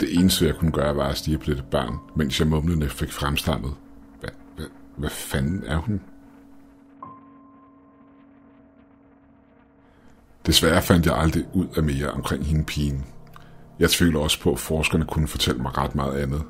Det 0.00 0.14
eneste, 0.14 0.46
jeg 0.46 0.54
kunne 0.54 0.72
gøre, 0.72 0.96
var 0.96 1.08
at 1.08 1.18
stige 1.18 1.38
på 1.38 1.44
dette 1.46 1.64
barn, 1.70 1.98
mens 2.16 2.40
jeg 2.40 2.48
mumlende 2.48 2.88
fik 2.88 3.12
fremstammet. 3.12 3.74
Hvad, 4.20 4.30
hvad, 4.56 4.66
hvad 4.96 5.10
fanden 5.10 5.64
er 5.66 5.76
hun? 5.76 6.00
Desværre 10.46 10.82
fandt 10.82 11.06
jeg 11.06 11.16
aldrig 11.16 11.44
ud 11.54 11.66
af 11.76 11.82
mere 11.82 12.10
omkring 12.10 12.46
hende 12.46 12.64
pigen. 12.64 13.04
Jeg 13.78 13.90
tvivler 13.90 14.20
også 14.20 14.40
på, 14.40 14.52
at 14.52 14.58
forskerne 14.58 15.04
kunne 15.04 15.28
fortælle 15.28 15.62
mig 15.62 15.78
ret 15.78 15.94
meget 15.94 16.18
andet. 16.18 16.42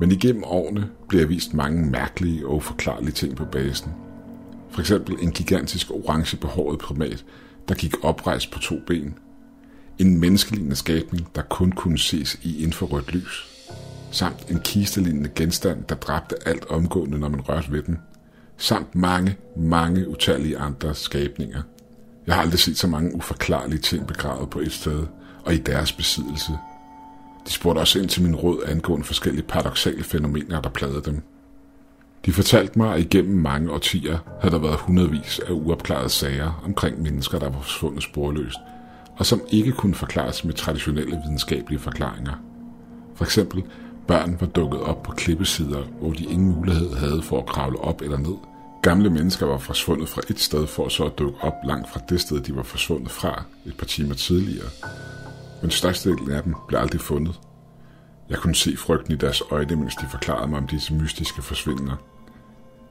Men 0.00 0.12
igennem 0.12 0.44
årene 0.44 0.88
blev 1.08 1.20
jeg 1.20 1.28
vist 1.28 1.54
mange 1.54 1.90
mærkelige 1.90 2.46
og 2.46 2.54
uforklarlige 2.54 3.12
ting 3.12 3.36
på 3.36 3.44
basen. 3.44 3.92
For 4.70 4.80
eksempel 4.80 5.16
en 5.20 5.32
gigantisk 5.32 5.90
orange 5.90 6.36
behåret 6.36 6.78
primat, 6.78 7.24
der 7.68 7.74
gik 7.74 8.04
oprejst 8.04 8.50
på 8.50 8.58
to 8.58 8.74
ben. 8.86 9.14
En 9.98 10.20
menneskelignende 10.20 10.76
skabning, 10.76 11.28
der 11.34 11.42
kun 11.42 11.72
kunne 11.72 11.98
ses 11.98 12.38
i 12.42 12.62
infrarødt 12.62 13.12
lys. 13.12 13.48
Samt 14.10 14.50
en 14.50 14.60
kistelignende 14.60 15.30
genstand, 15.34 15.84
der 15.88 15.94
dræbte 15.94 16.48
alt 16.48 16.66
omgående, 16.66 17.18
når 17.18 17.28
man 17.28 17.40
rørte 17.40 17.72
ved 17.72 17.82
den. 17.82 17.98
Samt 18.56 18.94
mange, 18.94 19.36
mange 19.56 20.08
utallige 20.08 20.58
andre 20.58 20.94
skabninger– 20.94 21.62
jeg 22.28 22.36
har 22.36 22.42
aldrig 22.42 22.60
set 22.60 22.78
så 22.78 22.86
mange 22.86 23.14
uforklarlige 23.14 23.78
ting 23.78 24.06
begravet 24.06 24.50
på 24.50 24.60
et 24.60 24.72
sted, 24.72 25.06
og 25.44 25.54
i 25.54 25.56
deres 25.56 25.92
besiddelse. 25.92 26.52
De 27.48 27.52
spurgte 27.52 27.78
også 27.80 27.98
ind 27.98 28.08
til 28.08 28.22
min 28.22 28.34
råd 28.34 28.62
angående 28.66 29.06
forskellige 29.06 29.42
paradoxale 29.42 30.04
fænomener, 30.04 30.60
der 30.60 30.68
plagede 30.68 31.02
dem. 31.04 31.22
De 32.26 32.32
fortalte 32.32 32.78
mig, 32.78 32.94
at 32.94 33.00
igennem 33.00 33.36
mange 33.36 33.70
årtier 33.72 34.18
havde 34.40 34.54
der 34.54 34.60
været 34.60 34.78
hundredvis 34.78 35.40
af 35.46 35.52
uopklarede 35.52 36.08
sager 36.08 36.62
omkring 36.64 37.02
mennesker, 37.02 37.38
der 37.38 37.50
var 37.50 37.60
forsvundet 37.60 38.02
sporløst, 38.02 38.58
og 39.16 39.26
som 39.26 39.40
ikke 39.50 39.72
kunne 39.72 39.94
forklares 39.94 40.44
med 40.44 40.54
traditionelle 40.54 41.20
videnskabelige 41.24 41.80
forklaringer. 41.80 42.34
For 43.14 43.24
eksempel, 43.24 43.62
børn 44.06 44.36
var 44.40 44.46
dukket 44.46 44.80
op 44.80 45.02
på 45.02 45.12
klippesider, 45.12 45.82
hvor 46.00 46.12
de 46.12 46.24
ingen 46.24 46.54
mulighed 46.54 46.94
havde 46.94 47.22
for 47.22 47.38
at 47.38 47.46
kravle 47.46 47.78
op 47.78 48.02
eller 48.02 48.18
ned, 48.18 48.36
Gamle 48.82 49.10
mennesker 49.10 49.46
var 49.46 49.58
forsvundet 49.58 50.08
fra 50.08 50.22
et 50.30 50.40
sted 50.40 50.66
for 50.66 50.88
så 50.88 51.04
at 51.04 51.18
dukke 51.18 51.38
op 51.40 51.54
langt 51.64 51.90
fra 51.90 52.00
det 52.08 52.20
sted, 52.20 52.40
de 52.40 52.56
var 52.56 52.62
forsvundet 52.62 53.10
fra 53.10 53.42
et 53.66 53.76
par 53.76 53.86
timer 53.86 54.14
tidligere. 54.14 54.68
Men 55.62 55.70
størstedelen 55.70 56.30
af 56.30 56.42
dem 56.42 56.54
blev 56.68 56.80
aldrig 56.80 57.00
fundet. 57.00 57.40
Jeg 58.28 58.38
kunne 58.38 58.54
se 58.54 58.76
frygten 58.76 59.12
i 59.12 59.16
deres 59.16 59.42
øjne, 59.50 59.76
mens 59.76 59.96
de 59.96 60.06
forklarede 60.10 60.50
mig 60.50 60.58
om 60.58 60.66
disse 60.66 60.94
mystiske 60.94 61.42
forsvindinger. 61.42 61.96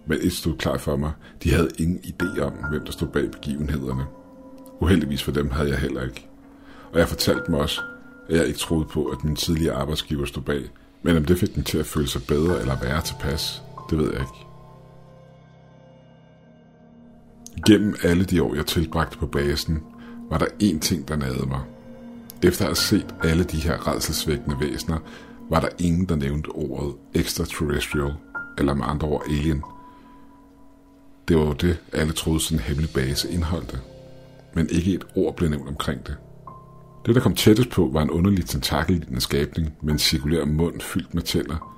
Men 0.06 0.20
et 0.22 0.34
stod 0.34 0.58
klart 0.58 0.82
for 0.82 0.96
mig, 0.96 1.12
de 1.44 1.54
havde 1.54 1.70
ingen 1.80 2.00
idé 2.00 2.42
om, 2.42 2.54
hvem 2.70 2.86
der 2.86 2.92
stod 2.92 3.08
bag 3.08 3.32
begivenhederne. 3.32 4.06
Uheldigvis 4.80 5.24
for 5.24 5.32
dem 5.32 5.52
havde 5.52 5.70
jeg 5.70 5.80
heller 5.80 6.04
ikke. 6.04 6.28
Og 6.94 7.00
jeg 7.00 7.08
fortalte 7.08 7.52
mig 7.52 7.60
også, 7.60 7.82
at 8.30 8.38
jeg 8.38 8.48
ikke 8.48 8.60
troede 8.60 8.86
på, 8.86 9.06
at 9.06 9.24
min 9.24 9.36
tidligere 9.36 9.76
arbejdsgiver 9.76 10.26
stod 10.26 10.44
bag, 10.44 10.62
men 11.04 11.18
om 11.18 11.26
det 11.26 11.40
fik 11.40 11.56
dem 11.56 11.64
til 11.64 11.78
at 11.78 11.86
føle 11.86 12.08
sig 12.08 12.22
bedre 12.28 12.60
eller 12.60 12.80
værre 12.82 13.02
tilpas, 13.02 13.64
det 13.90 13.98
ved 13.98 14.12
jeg 14.12 14.20
ikke. 14.20 14.48
Gennem 17.68 17.96
alle 18.04 18.26
de 18.26 18.44
år, 18.44 18.56
jeg 18.56 18.66
tilbragte 18.66 19.18
på 19.18 19.28
basen, 19.28 19.84
var 20.30 20.38
der 20.38 20.46
én 20.46 20.80
ting, 20.80 21.08
der 21.08 21.16
nagede 21.16 21.46
mig. 21.48 21.62
Efter 22.44 22.62
at 22.66 22.68
have 22.68 22.76
set 22.76 23.16
alle 23.24 23.44
de 23.44 23.58
her 23.58 23.88
redselsvækkende 23.88 24.56
væsener, 24.60 24.98
var 25.50 25.60
der 25.60 25.70
ingen, 25.80 26.10
der 26.10 26.16
nævnte 26.16 26.48
ordet 26.48 26.96
extraterrestrial, 27.14 28.14
eller 28.58 28.74
med 28.74 28.86
andre 28.88 29.08
ord 29.08 29.24
alien. 29.30 29.64
Det 31.28 31.38
var 31.38 31.46
jo 31.46 31.54
det, 31.54 31.78
alle 31.94 32.14
troede 32.14 32.40
sådan 32.40 32.58
en 32.58 32.64
hemmelig 32.64 32.90
base 32.90 33.32
indholdte. 33.32 33.80
Men 34.54 34.70
ikke 34.72 34.94
et 34.94 35.08
ord 35.16 35.36
blev 35.36 35.50
nævnt 35.50 35.68
omkring 35.68 36.08
det. 36.08 36.18
Det, 37.06 37.16
der 37.16 37.22
kom 37.22 37.36
tættest 37.36 37.70
på, 37.70 37.90
var 37.94 38.02
en 38.02 38.10
underlig 38.10 38.46
tentakellignende 38.46 39.22
skabning 39.22 39.74
med 39.82 39.94
en 39.94 40.00
cirkulær 40.00 40.46
mund 40.46 40.82
fyldt 40.82 41.14
med 41.14 41.22
tænder. 41.22 41.74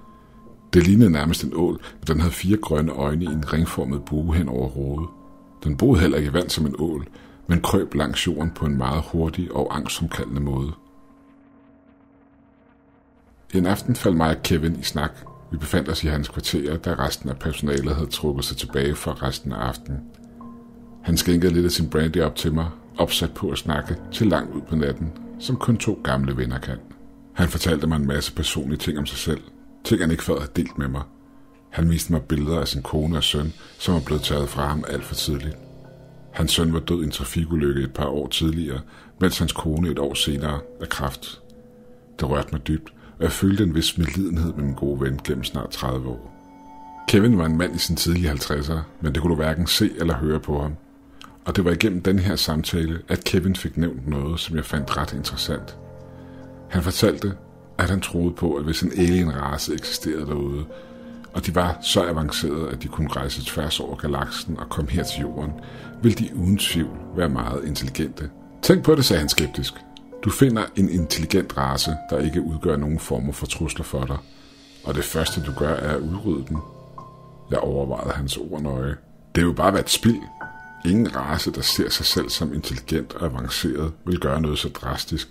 Det 0.74 0.88
lignede 0.88 1.10
nærmest 1.10 1.44
en 1.44 1.54
ål, 1.56 1.74
men 1.74 2.08
den 2.08 2.20
havde 2.20 2.34
fire 2.34 2.58
grønne 2.58 2.92
øjne 2.92 3.26
i 3.26 3.28
en 3.28 3.54
ringformet 3.54 4.06
bue 4.06 4.36
hen 4.36 4.50
over 4.50 4.70
hovedet. 4.70 5.10
Den 5.64 5.78
boede 5.78 6.02
heller 6.02 6.18
ikke 6.18 6.30
i 6.30 6.34
vand 6.34 6.50
som 6.50 6.66
en 6.66 6.76
ål, 6.80 7.08
men 7.50 7.62
krøb 7.62 7.94
langs 7.94 8.28
jorden 8.28 8.52
på 8.52 8.66
en 8.66 8.78
meget 8.78 9.04
hurtig 9.12 9.52
og 9.52 9.76
angstomkaldende 9.76 10.42
måde. 10.42 10.72
En 13.54 13.66
aften 13.66 13.96
faldt 13.96 14.18
mig 14.18 14.30
og 14.30 14.44
Kevin 14.44 14.80
i 14.80 14.84
snak. 14.84 15.12
Vi 15.52 15.58
befandt 15.58 15.90
os 15.90 16.04
i 16.04 16.08
hans 16.08 16.28
kvarter, 16.28 16.78
da 16.78 16.94
resten 16.94 17.30
af 17.30 17.40
personalet 17.40 17.96
havde 17.96 18.10
trukket 18.10 18.46
sig 18.46 18.58
tilbage 18.58 18.96
for 18.96 19.24
resten 19.24 19.52
af 19.52 19.58
aftenen. 19.58 20.00
Han 21.04 21.18
skænkede 21.18 21.54
lidt 21.54 21.66
af 21.66 21.72
sin 21.72 21.90
brandy 21.90 22.22
op 22.22 22.36
til 22.36 22.54
mig, 22.54 22.70
opsat 22.98 23.34
på 23.34 23.50
at 23.50 23.58
snakke 23.58 23.98
til 24.12 24.28
langt 24.28 24.56
ud 24.56 24.62
på 24.62 24.76
natten, 24.76 25.12
som 25.40 25.56
kun 25.56 25.78
to 25.78 26.02
gamle 26.04 26.38
venner 26.38 26.60
kan. 26.60 26.78
Han 27.34 27.48
fortalte 27.48 27.88
mig 27.88 27.96
en 27.96 28.08
masse 28.08 28.36
personlige 28.36 28.80
ting 28.80 29.00
om 29.00 29.06
sig 29.06 29.18
selv, 29.18 29.42
ting 29.84 30.02
han 30.02 30.12
ikke 30.12 30.24
før 30.24 30.40
havde 30.40 30.52
delt 30.56 30.78
med 30.78 30.88
mig– 30.88 31.02
han 31.70 31.90
viste 31.90 32.12
mig 32.12 32.22
billeder 32.22 32.60
af 32.60 32.68
sin 32.68 32.82
kone 32.82 33.18
og 33.18 33.24
søn, 33.24 33.54
som 33.80 33.94
var 33.94 34.02
blevet 34.06 34.24
taget 34.24 34.50
fra 34.50 34.68
ham 34.68 34.84
alt 34.88 35.04
for 35.04 35.16
tidligt. 35.16 35.58
Hans 36.32 36.52
søn 36.52 36.74
var 36.74 36.80
død 36.80 37.02
i 37.02 37.06
en 37.06 37.12
trafikulykke 37.12 37.82
et 37.82 37.94
par 37.94 38.06
år 38.06 38.28
tidligere, 38.28 38.82
mens 39.22 39.38
hans 39.38 39.52
kone 39.52 39.90
et 39.90 40.00
år 40.00 40.14
senere 40.14 40.60
af 40.82 40.90
kræft. 40.90 41.42
Det 42.20 42.30
rørte 42.30 42.50
mig 42.52 42.68
dybt, 42.68 42.94
og 43.18 43.24
jeg 43.24 43.32
følte 43.32 43.64
en 43.64 43.76
vis 43.76 43.98
medlidenhed 43.98 44.54
med 44.54 44.64
min 44.64 44.74
gode 44.74 45.02
ven 45.02 45.20
gennem 45.24 45.44
snart 45.44 45.70
30 45.70 46.10
år. 46.10 46.36
Kevin 47.08 47.38
var 47.38 47.46
en 47.46 47.58
mand 47.58 47.76
i 47.76 47.80
sin 47.80 47.96
tidlige 47.96 48.32
50'er, 48.32 48.80
men 49.02 49.14
det 49.14 49.22
kunne 49.22 49.32
du 49.32 49.36
hverken 49.36 49.68
se 49.68 49.90
eller 50.00 50.14
høre 50.14 50.40
på 50.40 50.62
ham. 50.62 50.76
Og 51.46 51.56
det 51.56 51.66
var 51.66 51.72
igennem 51.72 52.02
den 52.02 52.20
her 52.20 52.36
samtale, 52.36 53.02
at 53.08 53.24
Kevin 53.24 53.56
fik 53.56 53.78
nævnt 53.78 54.08
noget, 54.08 54.40
som 54.40 54.56
jeg 54.56 54.66
fandt 54.66 54.98
ret 54.98 55.14
interessant. 55.14 55.78
Han 56.70 56.84
fortalte, 56.84 57.34
at 57.78 57.90
han 57.90 58.02
troede 58.02 58.34
på, 58.34 58.54
at 58.54 58.64
hvis 58.64 58.82
en 58.82 58.92
alien-race 58.92 59.74
eksisterede 59.74 60.26
derude, 60.26 60.66
og 61.34 61.46
de 61.46 61.56
var 61.56 61.78
så 61.82 62.04
avancerede, 62.04 62.70
at 62.70 62.84
de 62.84 62.88
kunne 62.88 63.10
rejse 63.10 63.46
tværs 63.46 63.80
over 63.80 63.96
galaksen 63.96 64.60
og 64.60 64.70
komme 64.70 64.92
her 64.92 65.04
til 65.04 65.22
jorden, 65.22 65.52
vil 66.02 66.20
de 66.20 66.30
uden 66.36 66.58
tvivl 66.58 66.98
være 67.16 67.30
meget 67.30 67.66
intelligente. 67.66 68.30
Tænk 68.62 68.84
på 68.84 68.96
det, 68.96 69.06
sagde 69.06 69.20
han 69.20 69.30
skeptisk. 69.30 69.74
Du 70.24 70.30
finder 70.30 70.64
en 70.76 70.90
intelligent 70.90 71.58
race, 71.58 71.92
der 72.10 72.20
ikke 72.20 72.42
udgør 72.42 72.76
nogen 72.76 73.00
former 73.00 73.34
for 73.34 73.46
trusler 73.46 73.86
for 73.86 74.06
dig, 74.06 74.18
og 74.84 74.96
det 74.96 75.04
første 75.04 75.42
du 75.42 75.52
gør 75.58 75.74
er 75.74 75.96
at 75.96 76.02
udrydde 76.02 76.46
den. 76.48 76.58
Jeg 77.52 77.60
overvejede 77.60 78.12
hans 78.12 78.38
ord 78.38 78.62
nøje. 78.62 78.96
Det 79.36 79.42
er 79.42 79.46
jo 79.46 79.54
bare 79.54 79.74
været 79.74 79.90
spild. 79.90 80.22
Ingen 80.86 81.16
race, 81.16 81.52
der 81.52 81.62
ser 81.62 81.90
sig 81.90 82.06
selv 82.06 82.30
som 82.30 82.54
intelligent 82.54 83.14
og 83.14 83.26
avanceret, 83.26 83.92
vil 84.06 84.20
gøre 84.20 84.42
noget 84.42 84.60
så 84.60 84.70
drastisk. 84.70 85.30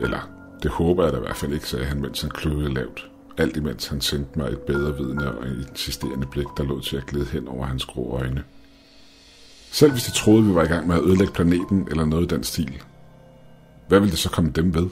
Eller, 0.00 0.28
det 0.62 0.70
håber 0.70 1.04
jeg 1.04 1.12
da 1.12 1.18
i 1.18 1.20
hvert 1.20 1.36
fald 1.36 1.52
ikke, 1.52 1.68
sagde 1.68 1.84
han, 1.84 2.00
mens 2.00 2.20
han 2.20 2.30
kløede 2.30 2.74
lavt 2.74 3.08
alt 3.38 3.56
imens 3.56 3.86
han 3.86 4.00
sendte 4.00 4.38
mig 4.38 4.48
et 4.48 4.58
bedre 4.58 4.96
vidne 4.96 5.32
og 5.32 5.46
et 5.46 5.66
insisterende 5.70 6.26
blik, 6.26 6.46
der 6.56 6.64
lå 6.64 6.80
til 6.80 6.96
at 6.96 7.06
glide 7.06 7.26
hen 7.26 7.48
over 7.48 7.66
hans 7.66 7.84
grå 7.84 8.18
øjne. 8.18 8.44
Selv 9.72 9.92
hvis 9.92 10.04
de 10.04 10.10
troede, 10.10 10.44
vi 10.44 10.54
var 10.54 10.62
i 10.62 10.66
gang 10.66 10.86
med 10.86 10.96
at 10.96 11.02
ødelægge 11.04 11.32
planeten 11.32 11.88
eller 11.90 12.04
noget 12.04 12.32
i 12.32 12.34
den 12.34 12.44
stil, 12.44 12.82
hvad 13.88 14.00
ville 14.00 14.10
det 14.10 14.18
så 14.18 14.30
komme 14.30 14.50
dem 14.50 14.74
ved? 14.74 14.86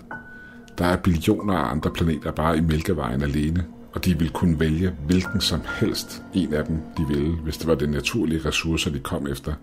Der 0.78 0.84
er 0.84 0.96
billioner 0.96 1.54
af 1.54 1.70
andre 1.70 1.90
planeter 1.90 2.32
bare 2.32 2.56
i 2.56 2.60
Mælkevejen 2.60 3.22
alene, 3.22 3.64
og 3.92 4.04
de 4.04 4.18
ville 4.18 4.32
kunne 4.32 4.60
vælge 4.60 4.96
hvilken 5.06 5.40
som 5.40 5.60
helst 5.80 6.22
en 6.34 6.54
af 6.54 6.64
dem, 6.64 6.76
de 6.96 7.06
ville, 7.08 7.32
hvis 7.32 7.56
det 7.56 7.66
var 7.66 7.74
den 7.74 7.90
naturlige 7.90 8.48
ressourcer, 8.48 8.90
de 8.90 8.98
kom 8.98 9.26
efter. 9.26 9.54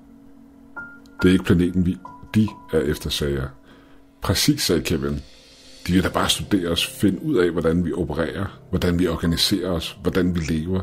Det 1.21 1.29
er 1.29 1.33
ikke 1.33 1.43
planeten, 1.43 1.85
vi 1.85 1.97
de 2.35 2.47
er 2.73 2.79
efter, 2.79 3.09
sagde 3.09 3.33
jeg. 3.33 3.47
Præcis, 4.21 4.61
sagde 4.61 4.81
Kevin, 4.81 5.21
de 5.89 5.93
vil 5.93 6.03
da 6.03 6.09
bare 6.09 6.29
studere 6.29 6.69
os, 6.71 6.87
finde 6.87 7.23
ud 7.23 7.37
af, 7.37 7.51
hvordan 7.51 7.85
vi 7.85 7.93
opererer, 7.93 8.59
hvordan 8.69 8.99
vi 8.99 9.07
organiserer 9.07 9.69
os, 9.71 9.97
hvordan 10.01 10.35
vi 10.35 10.39
lever. 10.39 10.81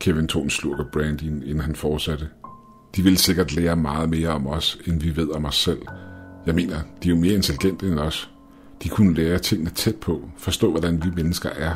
Kevin 0.00 0.26
tog 0.26 0.42
en 0.42 0.50
slurk 0.50 0.78
af 0.78 0.86
brandyen, 0.92 1.42
inden 1.42 1.60
han 1.60 1.76
fortsatte. 1.76 2.28
De 2.96 3.02
vil 3.02 3.18
sikkert 3.18 3.52
lære 3.52 3.76
meget 3.76 4.10
mere 4.10 4.28
om 4.28 4.46
os, 4.46 4.78
end 4.86 5.00
vi 5.00 5.16
ved 5.16 5.30
om 5.30 5.44
os 5.44 5.56
selv. 5.56 5.78
Jeg 6.46 6.54
mener, 6.54 6.76
de 7.02 7.08
er 7.08 7.14
jo 7.14 7.20
mere 7.20 7.34
intelligente 7.34 7.86
end 7.86 7.98
os. 7.98 8.30
De 8.82 8.88
kunne 8.88 9.14
lære 9.14 9.38
tingene 9.38 9.70
tæt 9.70 9.96
på, 9.96 10.30
forstå, 10.36 10.70
hvordan 10.70 11.04
vi 11.04 11.10
mennesker 11.16 11.50
er. 11.50 11.74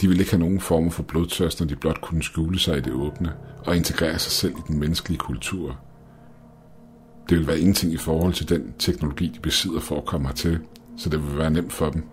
De 0.00 0.08
ville 0.08 0.22
ikke 0.22 0.32
have 0.32 0.40
nogen 0.40 0.60
form 0.60 0.90
for 0.90 1.02
blodtørst, 1.02 1.60
når 1.60 1.66
de 1.66 1.76
blot 1.76 2.00
kunne 2.00 2.22
skjule 2.22 2.58
sig 2.58 2.76
i 2.76 2.80
det 2.80 2.92
åbne 2.92 3.32
og 3.66 3.76
integrere 3.76 4.18
sig 4.18 4.32
selv 4.32 4.52
i 4.52 4.62
den 4.68 4.80
menneskelige 4.80 5.18
kultur– 5.18 5.78
det 7.32 7.40
vil 7.40 7.46
være 7.46 7.60
ingenting 7.60 7.92
i 7.92 7.96
forhold 7.96 8.32
til 8.32 8.48
den 8.48 8.74
teknologi, 8.78 9.32
de 9.34 9.40
besidder 9.40 9.80
for 9.80 9.96
at 9.96 10.04
komme 10.04 10.26
hertil, 10.26 10.58
så 10.96 11.08
det 11.08 11.22
vil 11.22 11.38
være 11.38 11.50
nemt 11.50 11.72
for 11.72 11.90
dem. 11.90 12.04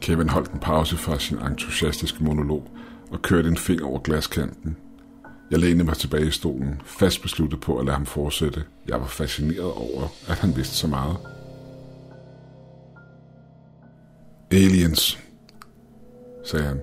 Kevin 0.00 0.28
holdt 0.28 0.50
en 0.50 0.58
pause 0.58 0.96
fra 0.96 1.18
sin 1.18 1.38
entusiastiske 1.38 2.24
monolog 2.24 2.70
og 3.10 3.22
kørte 3.22 3.48
en 3.48 3.56
finger 3.56 3.86
over 3.86 3.98
glaskanten. 3.98 4.76
Jeg 5.50 5.58
lænede 5.58 5.84
mig 5.84 5.96
tilbage 5.96 6.26
i 6.26 6.30
stolen, 6.30 6.80
fast 6.84 7.22
besluttet 7.22 7.60
på 7.60 7.78
at 7.78 7.84
lade 7.84 7.96
ham 7.96 8.06
fortsætte. 8.06 8.64
Jeg 8.88 9.00
var 9.00 9.06
fascineret 9.06 9.72
over, 9.72 10.08
at 10.28 10.38
han 10.38 10.56
vidste 10.56 10.74
så 10.74 10.86
meget. 10.86 11.16
Aliens, 14.50 15.18
sagde 16.44 16.64
han. 16.64 16.80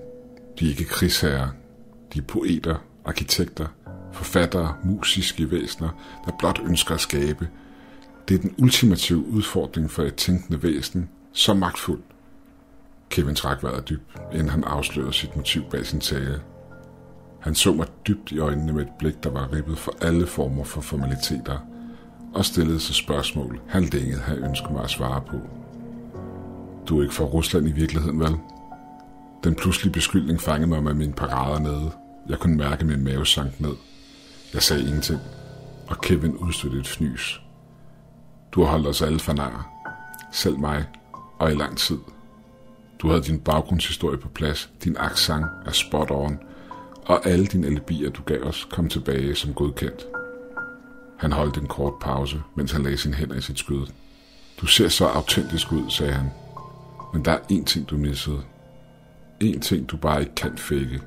De 0.60 0.64
er 0.64 0.68
ikke 0.68 0.84
krigsherrer. 0.84 1.48
De 2.14 2.18
er 2.18 2.22
poeter, 2.22 2.76
arkitekter, 3.04 3.66
forfattere, 4.12 4.74
musiske 4.84 5.50
væsener, 5.50 5.88
der 6.26 6.32
blot 6.38 6.60
ønsker 6.64 6.94
at 6.94 7.00
skabe. 7.00 7.48
Det 8.28 8.34
er 8.34 8.38
den 8.38 8.54
ultimative 8.58 9.26
udfordring 9.26 9.90
for 9.90 10.02
et 10.02 10.14
tænkende 10.14 10.62
væsen, 10.62 11.08
så 11.32 11.54
magtfuld. 11.54 12.00
Kevin 13.10 13.34
trak 13.34 13.62
vejret 13.62 13.88
dybt, 13.88 14.16
inden 14.32 14.48
han 14.48 14.64
afslørede 14.64 15.12
sit 15.12 15.36
motiv 15.36 15.62
bag 15.70 15.86
sin 15.86 16.00
tale. 16.00 16.40
Han 17.40 17.54
så 17.54 17.72
mig 17.72 17.86
dybt 18.06 18.32
i 18.32 18.38
øjnene 18.38 18.72
med 18.72 18.82
et 18.82 18.92
blik, 18.98 19.24
der 19.24 19.30
var 19.30 19.52
ribbet 19.52 19.78
for 19.78 19.94
alle 20.00 20.26
former 20.26 20.64
for 20.64 20.80
formaliteter, 20.80 21.58
og 22.34 22.44
stillede 22.44 22.80
sig 22.80 22.94
spørgsmål, 22.94 23.60
han 23.68 23.84
længe 23.84 24.16
havde 24.16 24.40
ønsket 24.40 24.70
mig 24.70 24.84
at 24.84 24.90
svare 24.90 25.20
på. 25.20 25.36
Du 26.88 26.98
er 26.98 27.02
ikke 27.02 27.14
fra 27.14 27.24
Rusland 27.24 27.68
i 27.68 27.72
virkeligheden, 27.72 28.20
vel? 28.20 28.36
Den 29.44 29.54
pludselige 29.54 29.92
beskyldning 29.92 30.40
fangede 30.40 30.68
mig 30.68 30.82
med 30.82 30.94
mine 30.94 31.12
parader 31.12 31.58
nede. 31.58 31.90
Jeg 32.28 32.38
kunne 32.38 32.56
mærke 32.56 32.84
min 32.84 33.04
mave 33.04 33.26
sank 33.26 33.60
ned. 33.60 33.74
Jeg 34.54 34.62
sagde 34.62 34.82
ingenting, 34.82 35.20
og 35.88 36.00
Kevin 36.00 36.36
udstødte 36.36 36.78
et 36.78 36.86
fnys. 36.86 37.40
Du 38.52 38.62
har 38.62 38.70
holdt 38.70 38.86
os 38.86 39.02
alle 39.02 39.18
for 39.18 39.32
nar. 39.32 39.68
Selv 40.32 40.58
mig, 40.58 40.84
og 41.38 41.52
i 41.52 41.54
lang 41.54 41.78
tid. 41.78 41.98
Du 42.98 43.08
havde 43.08 43.22
din 43.22 43.40
baggrundshistorie 43.40 44.18
på 44.18 44.28
plads, 44.28 44.70
din 44.84 44.96
accent 44.96 45.46
er 45.66 45.72
spot 45.72 46.10
on, 46.10 46.38
og 47.06 47.26
alle 47.26 47.46
dine 47.46 47.66
alibier, 47.66 48.10
du 48.10 48.22
gav 48.22 48.42
os, 48.42 48.68
kom 48.70 48.88
tilbage 48.88 49.34
som 49.34 49.54
godkendt. 49.54 50.06
Han 51.18 51.32
holdt 51.32 51.56
en 51.56 51.66
kort 51.66 51.94
pause, 52.00 52.42
mens 52.54 52.72
han 52.72 52.82
lagde 52.82 52.96
sine 52.96 53.14
hænder 53.14 53.36
i 53.36 53.40
sit 53.40 53.58
skød. 53.58 53.86
Du 54.60 54.66
ser 54.66 54.88
så 54.88 55.06
autentisk 55.06 55.72
ud, 55.72 55.90
sagde 55.90 56.12
han. 56.12 56.30
Men 57.12 57.24
der 57.24 57.32
er 57.32 57.38
én 57.52 57.64
ting, 57.64 57.90
du 57.90 57.96
missede. 57.96 58.42
En 59.40 59.60
ting, 59.60 59.90
du 59.90 59.96
bare 59.96 60.20
ikke 60.20 60.34
kan 60.34 60.58
fække. 60.58 61.00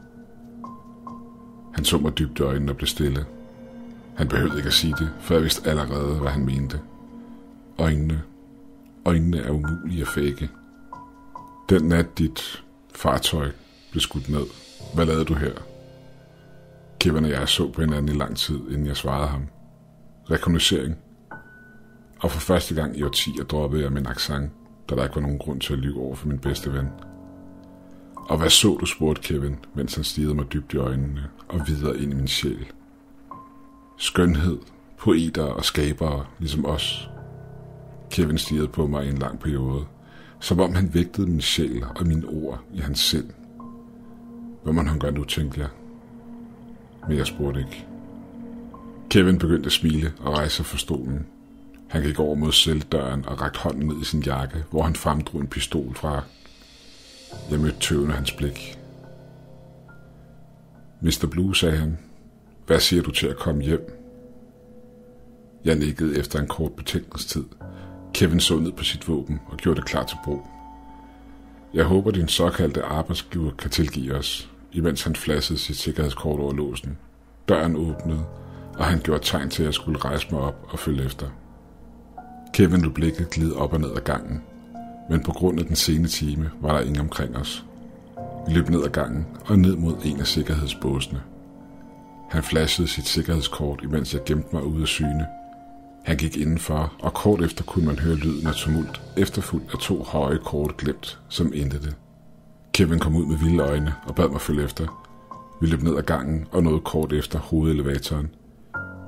Han 1.73 1.85
så 1.85 1.97
mig 1.97 2.17
dybt 2.17 2.39
i 2.39 2.41
øjnene 2.41 2.71
og 2.71 2.77
blev 2.77 2.87
stille. 2.87 3.25
Han 4.15 4.27
behøvede 4.27 4.57
ikke 4.57 4.67
at 4.67 4.73
sige 4.73 4.95
det, 4.99 5.09
for 5.19 5.33
jeg 5.33 5.43
vidste 5.43 5.69
allerede, 5.69 6.19
hvad 6.19 6.31
han 6.31 6.45
mente. 6.45 6.79
Øjnene. 7.77 8.21
Øjnene 9.05 9.37
er 9.37 9.51
umulige 9.51 10.01
at 10.01 10.07
fække. 10.07 10.49
Den 11.69 11.83
nat, 11.83 12.17
dit 12.17 12.63
fartøj 12.95 13.51
blev 13.91 14.01
skudt 14.01 14.29
ned. 14.29 14.45
Hvad 14.93 15.05
lavede 15.05 15.25
du 15.25 15.33
her? 15.33 15.53
Kevin 16.99 17.25
og 17.25 17.31
jeg 17.31 17.49
så 17.49 17.71
på 17.71 17.81
hinanden 17.81 18.15
i 18.15 18.17
lang 18.17 18.37
tid, 18.37 18.59
inden 18.69 18.85
jeg 18.85 18.97
svarede 18.97 19.27
ham. 19.27 19.47
Rekognoscering. 20.31 20.95
Og 22.19 22.31
for 22.31 22.39
første 22.39 22.75
gang 22.75 22.97
i 22.97 23.03
årtier 23.03 23.43
droppede 23.43 23.83
jeg 23.83 23.91
min 23.91 24.07
accent, 24.07 24.51
da 24.89 24.95
der 24.95 25.03
ikke 25.03 25.15
var 25.15 25.21
nogen 25.21 25.39
grund 25.39 25.61
til 25.61 25.73
at 25.73 25.79
lyve 25.79 25.99
over 26.01 26.15
for 26.15 26.27
min 26.27 26.39
bedste 26.39 26.73
ven. 26.73 26.87
Og 28.31 28.38
hvad 28.38 28.50
så 28.50 28.77
du, 28.79 28.85
spurgte 28.85 29.21
Kevin, 29.21 29.55
mens 29.73 29.95
han 29.95 30.03
stirrede 30.03 30.35
mig 30.35 30.53
dybt 30.53 30.73
i 30.73 30.77
øjnene 30.77 31.23
og 31.47 31.67
videre 31.67 31.97
ind 31.97 32.11
i 32.11 32.15
min 32.15 32.27
sjæl. 32.27 32.67
Skønhed, 33.97 34.57
poeter 34.97 35.43
og 35.43 35.65
skabere, 35.65 36.25
ligesom 36.39 36.65
os. 36.65 37.09
Kevin 38.11 38.38
stirrede 38.38 38.67
på 38.67 38.88
mig 38.88 39.05
i 39.05 39.09
en 39.09 39.17
lang 39.17 39.39
periode, 39.39 39.85
som 40.39 40.59
om 40.59 40.75
han 40.75 40.94
vægtede 40.94 41.27
min 41.27 41.41
sjæl 41.41 41.83
og 41.96 42.07
mine 42.07 42.27
ord 42.27 42.63
i 42.74 42.79
hans 42.79 43.00
sind. 43.00 43.29
Hvad 44.63 44.74
man 44.74 44.87
han 44.87 45.00
gør 45.00 45.11
nu, 45.11 45.24
tænkte 45.24 45.59
jeg. 45.59 45.70
Men 47.07 47.17
jeg 47.17 47.27
spurgte 47.27 47.59
ikke. 47.59 47.85
Kevin 49.09 49.39
begyndte 49.39 49.67
at 49.67 49.74
smile 49.74 50.13
og 50.20 50.37
rejse 50.37 50.55
sig 50.55 50.65
fra 50.65 50.77
stolen. 50.77 51.25
Han 51.87 52.03
gik 52.03 52.20
over 52.20 52.35
mod 52.35 52.51
celledøren 52.51 53.25
og 53.25 53.41
rakte 53.41 53.59
hånden 53.59 53.87
ned 53.87 54.01
i 54.01 54.05
sin 54.05 54.22
jakke, 54.22 54.63
hvor 54.70 54.83
han 54.83 54.96
fremdrog 54.96 55.41
en 55.41 55.48
pistol 55.48 55.96
fra. 55.96 56.24
Jeg 57.51 57.59
mødte 57.59 57.79
tøvende 57.79 58.15
hans 58.15 58.31
blik. 58.31 58.79
Mr. 61.01 61.27
Blue, 61.31 61.55
sagde 61.55 61.77
han. 61.77 61.98
Hvad 62.65 62.79
siger 62.79 63.03
du 63.03 63.11
til 63.11 63.27
at 63.27 63.37
komme 63.37 63.63
hjem? 63.63 64.01
Jeg 65.65 65.75
nikkede 65.75 66.20
efter 66.20 66.39
en 66.39 66.48
kort 66.48 66.72
betænkningstid. 66.74 67.44
Kevin 68.13 68.39
så 68.39 68.59
ned 68.59 68.72
på 68.72 68.83
sit 68.83 69.07
våben 69.07 69.39
og 69.48 69.57
gjorde 69.57 69.81
det 69.81 69.87
klar 69.89 70.03
til 70.03 70.17
brug. 70.24 70.48
Jeg 71.74 71.85
håber, 71.85 72.11
din 72.11 72.27
såkaldte 72.27 72.83
arbejdsgiver 72.83 73.51
kan 73.51 73.72
tilgive 73.72 74.13
os, 74.15 74.50
imens 74.72 75.03
han 75.03 75.15
flassede 75.15 75.59
sit 75.59 75.77
sikkerhedskort 75.77 76.39
over 76.39 76.53
låsen. 76.53 76.98
Døren 77.50 77.75
åbnede, 77.75 78.25
og 78.77 78.85
han 78.85 79.00
gjorde 79.00 79.24
tegn 79.24 79.50
til, 79.50 79.63
at 79.63 79.65
jeg 79.65 79.74
skulle 79.74 80.00
rejse 80.00 80.27
mig 80.31 80.41
op 80.41 80.67
og 80.70 80.79
følge 80.79 81.05
efter. 81.05 81.27
Kevin 82.53 82.81
lod 82.81 82.91
blikket 82.91 83.29
glide 83.29 83.55
op 83.55 83.74
og 83.74 83.81
ned 83.81 83.91
ad 83.96 84.01
gangen, 84.01 84.44
men 85.11 85.24
på 85.24 85.31
grund 85.31 85.59
af 85.59 85.65
den 85.65 85.75
sene 85.75 86.07
time 86.07 86.51
var 86.61 86.74
der 86.74 86.81
ingen 86.81 87.00
omkring 87.00 87.37
os. 87.37 87.65
Vi 88.47 88.53
løb 88.53 88.69
ned 88.69 88.83
ad 88.83 88.89
gangen 88.89 89.27
og 89.45 89.59
ned 89.59 89.75
mod 89.75 89.95
en 90.05 90.19
af 90.19 90.27
sikkerhedsbåsene. 90.27 91.21
Han 92.29 92.43
flashede 92.43 92.87
sit 92.87 93.07
sikkerhedskort, 93.07 93.79
imens 93.83 94.13
jeg 94.13 94.21
gemte 94.25 94.55
mig 94.55 94.63
ude 94.63 94.81
af 94.81 94.87
syne. 94.87 95.25
Han 96.05 96.17
gik 96.17 96.37
indenfor, 96.37 96.93
og 97.00 97.13
kort 97.13 97.41
efter 97.41 97.63
kunne 97.63 97.85
man 97.85 98.00
høre 98.00 98.15
lyden 98.15 98.47
af 98.47 98.53
tumult, 98.53 99.01
efterfulgt 99.17 99.74
af 99.74 99.79
to 99.79 100.03
høje 100.03 100.39
kort 100.45 100.77
glemt, 100.77 101.19
som 101.29 101.51
endte 101.55 101.79
det. 101.79 101.95
Kevin 102.74 103.00
kom 103.00 103.15
ud 103.15 103.25
med 103.25 103.37
vilde 103.37 103.63
øjne 103.63 103.93
og 104.07 104.15
bad 104.15 104.29
mig 104.29 104.41
følge 104.41 104.63
efter. 104.63 105.07
Vi 105.61 105.67
løb 105.67 105.81
ned 105.81 105.97
ad 105.97 106.03
gangen 106.03 106.47
og 106.51 106.63
nåede 106.63 106.79
kort 106.79 107.13
efter 107.13 107.39
hovedelevatoren. 107.39 108.29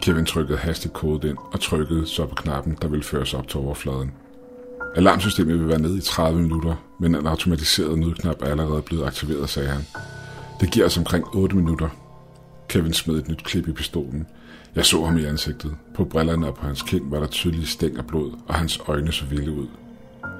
Kevin 0.01 0.25
trykkede 0.25 0.57
hastigt 0.57 0.93
kodet 0.93 1.23
ind 1.23 1.37
og 1.51 1.59
trykkede 1.59 2.07
så 2.07 2.25
på 2.25 2.35
knappen, 2.35 2.77
der 2.81 2.87
ville 2.87 3.03
føre 3.03 3.21
os 3.21 3.33
op 3.33 3.47
til 3.47 3.59
overfladen. 3.59 4.11
Alarmsystemet 4.95 5.59
vil 5.59 5.67
være 5.67 5.81
nede 5.81 5.97
i 5.97 6.01
30 6.01 6.41
minutter, 6.41 6.75
men 6.99 7.15
en 7.15 7.27
automatiseret 7.27 7.99
nødknap 7.99 8.41
er 8.41 8.45
allerede 8.45 8.81
blevet 8.81 9.05
aktiveret, 9.05 9.49
sagde 9.49 9.69
han. 9.69 9.85
Det 10.59 10.71
giver 10.71 10.85
os 10.85 10.97
omkring 10.97 11.25
8 11.33 11.55
minutter. 11.55 11.89
Kevin 12.69 12.93
smed 12.93 13.15
et 13.15 13.27
nyt 13.27 13.43
klip 13.43 13.67
i 13.67 13.71
pistolen. 13.71 14.27
Jeg 14.75 14.85
så 14.85 15.05
ham 15.05 15.17
i 15.17 15.25
ansigtet. 15.25 15.75
På 15.95 16.05
brillerne 16.05 16.47
og 16.47 16.55
på 16.55 16.65
hans 16.65 16.81
kind 16.81 17.09
var 17.09 17.19
der 17.19 17.27
tydelige 17.27 17.65
stæng 17.65 17.97
af 17.97 18.07
blod, 18.07 18.31
og 18.47 18.55
hans 18.55 18.81
øjne 18.87 19.11
så 19.11 19.25
vilde 19.25 19.51
ud. 19.51 19.67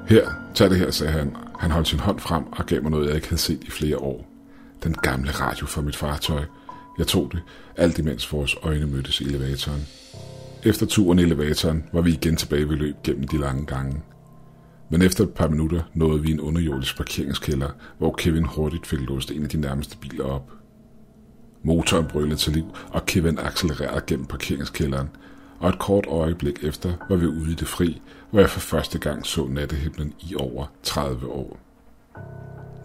Her, 0.07 0.29
tag 0.55 0.69
det 0.69 0.77
her, 0.77 0.91
sagde 0.91 1.13
han. 1.13 1.35
Han 1.59 1.71
holdt 1.71 1.87
sin 1.87 1.99
hånd 1.99 2.19
frem 2.19 2.43
og 2.51 2.65
gav 2.65 2.81
mig 2.81 2.91
noget, 2.91 3.07
jeg 3.07 3.15
ikke 3.15 3.27
havde 3.27 3.41
set 3.41 3.63
i 3.63 3.69
flere 3.69 3.97
år. 3.97 4.25
Den 4.83 4.93
gamle 4.93 5.31
radio 5.31 5.67
fra 5.67 5.81
mit 5.81 5.95
fartøj. 5.95 6.43
Jeg 6.97 7.07
tog 7.07 7.29
det, 7.31 7.39
alt 7.77 7.99
imens 7.99 8.33
vores 8.33 8.55
øjne 8.63 8.85
mødtes 8.85 9.21
i 9.21 9.23
elevatoren. 9.23 9.87
Efter 10.63 10.85
turen 10.85 11.19
i 11.19 11.21
elevatoren 11.21 11.83
var 11.93 12.01
vi 12.01 12.11
igen 12.11 12.35
tilbage 12.35 12.69
ved 12.69 12.75
løb 12.75 12.95
gennem 13.03 13.27
de 13.27 13.37
lange 13.37 13.65
gange. 13.65 14.01
Men 14.93 15.01
efter 15.01 15.23
et 15.23 15.33
par 15.33 15.47
minutter 15.47 15.81
nåede 15.93 16.21
vi 16.21 16.31
en 16.31 16.39
underjordisk 16.39 16.97
parkeringskælder, 16.97 17.69
hvor 17.97 18.15
Kevin 18.17 18.45
hurtigt 18.45 18.87
fik 18.87 18.99
låst 18.99 19.31
en 19.31 19.43
af 19.43 19.49
de 19.49 19.57
nærmeste 19.57 19.97
biler 19.97 20.25
op. 20.25 20.51
Motoren 21.63 22.05
brølede 22.05 22.35
til 22.35 22.53
liv, 22.53 22.65
og 22.89 23.05
Kevin 23.05 23.39
accelererede 23.39 24.01
gennem 24.07 24.25
parkeringskælderen, 24.25 25.09
og 25.59 25.69
et 25.69 25.79
kort 25.79 26.05
øjeblik 26.07 26.63
efter 26.63 26.93
var 27.09 27.15
vi 27.15 27.25
ude 27.25 27.51
i 27.51 27.55
det 27.55 27.67
fri, 27.67 28.01
hvor 28.31 28.39
jeg 28.39 28.49
for 28.49 28.59
første 28.59 28.99
gang 28.99 29.25
så 29.25 29.47
nattehimlen 29.47 30.13
i 30.19 30.35
over 30.35 30.65
30 30.83 31.27
år. 31.27 31.59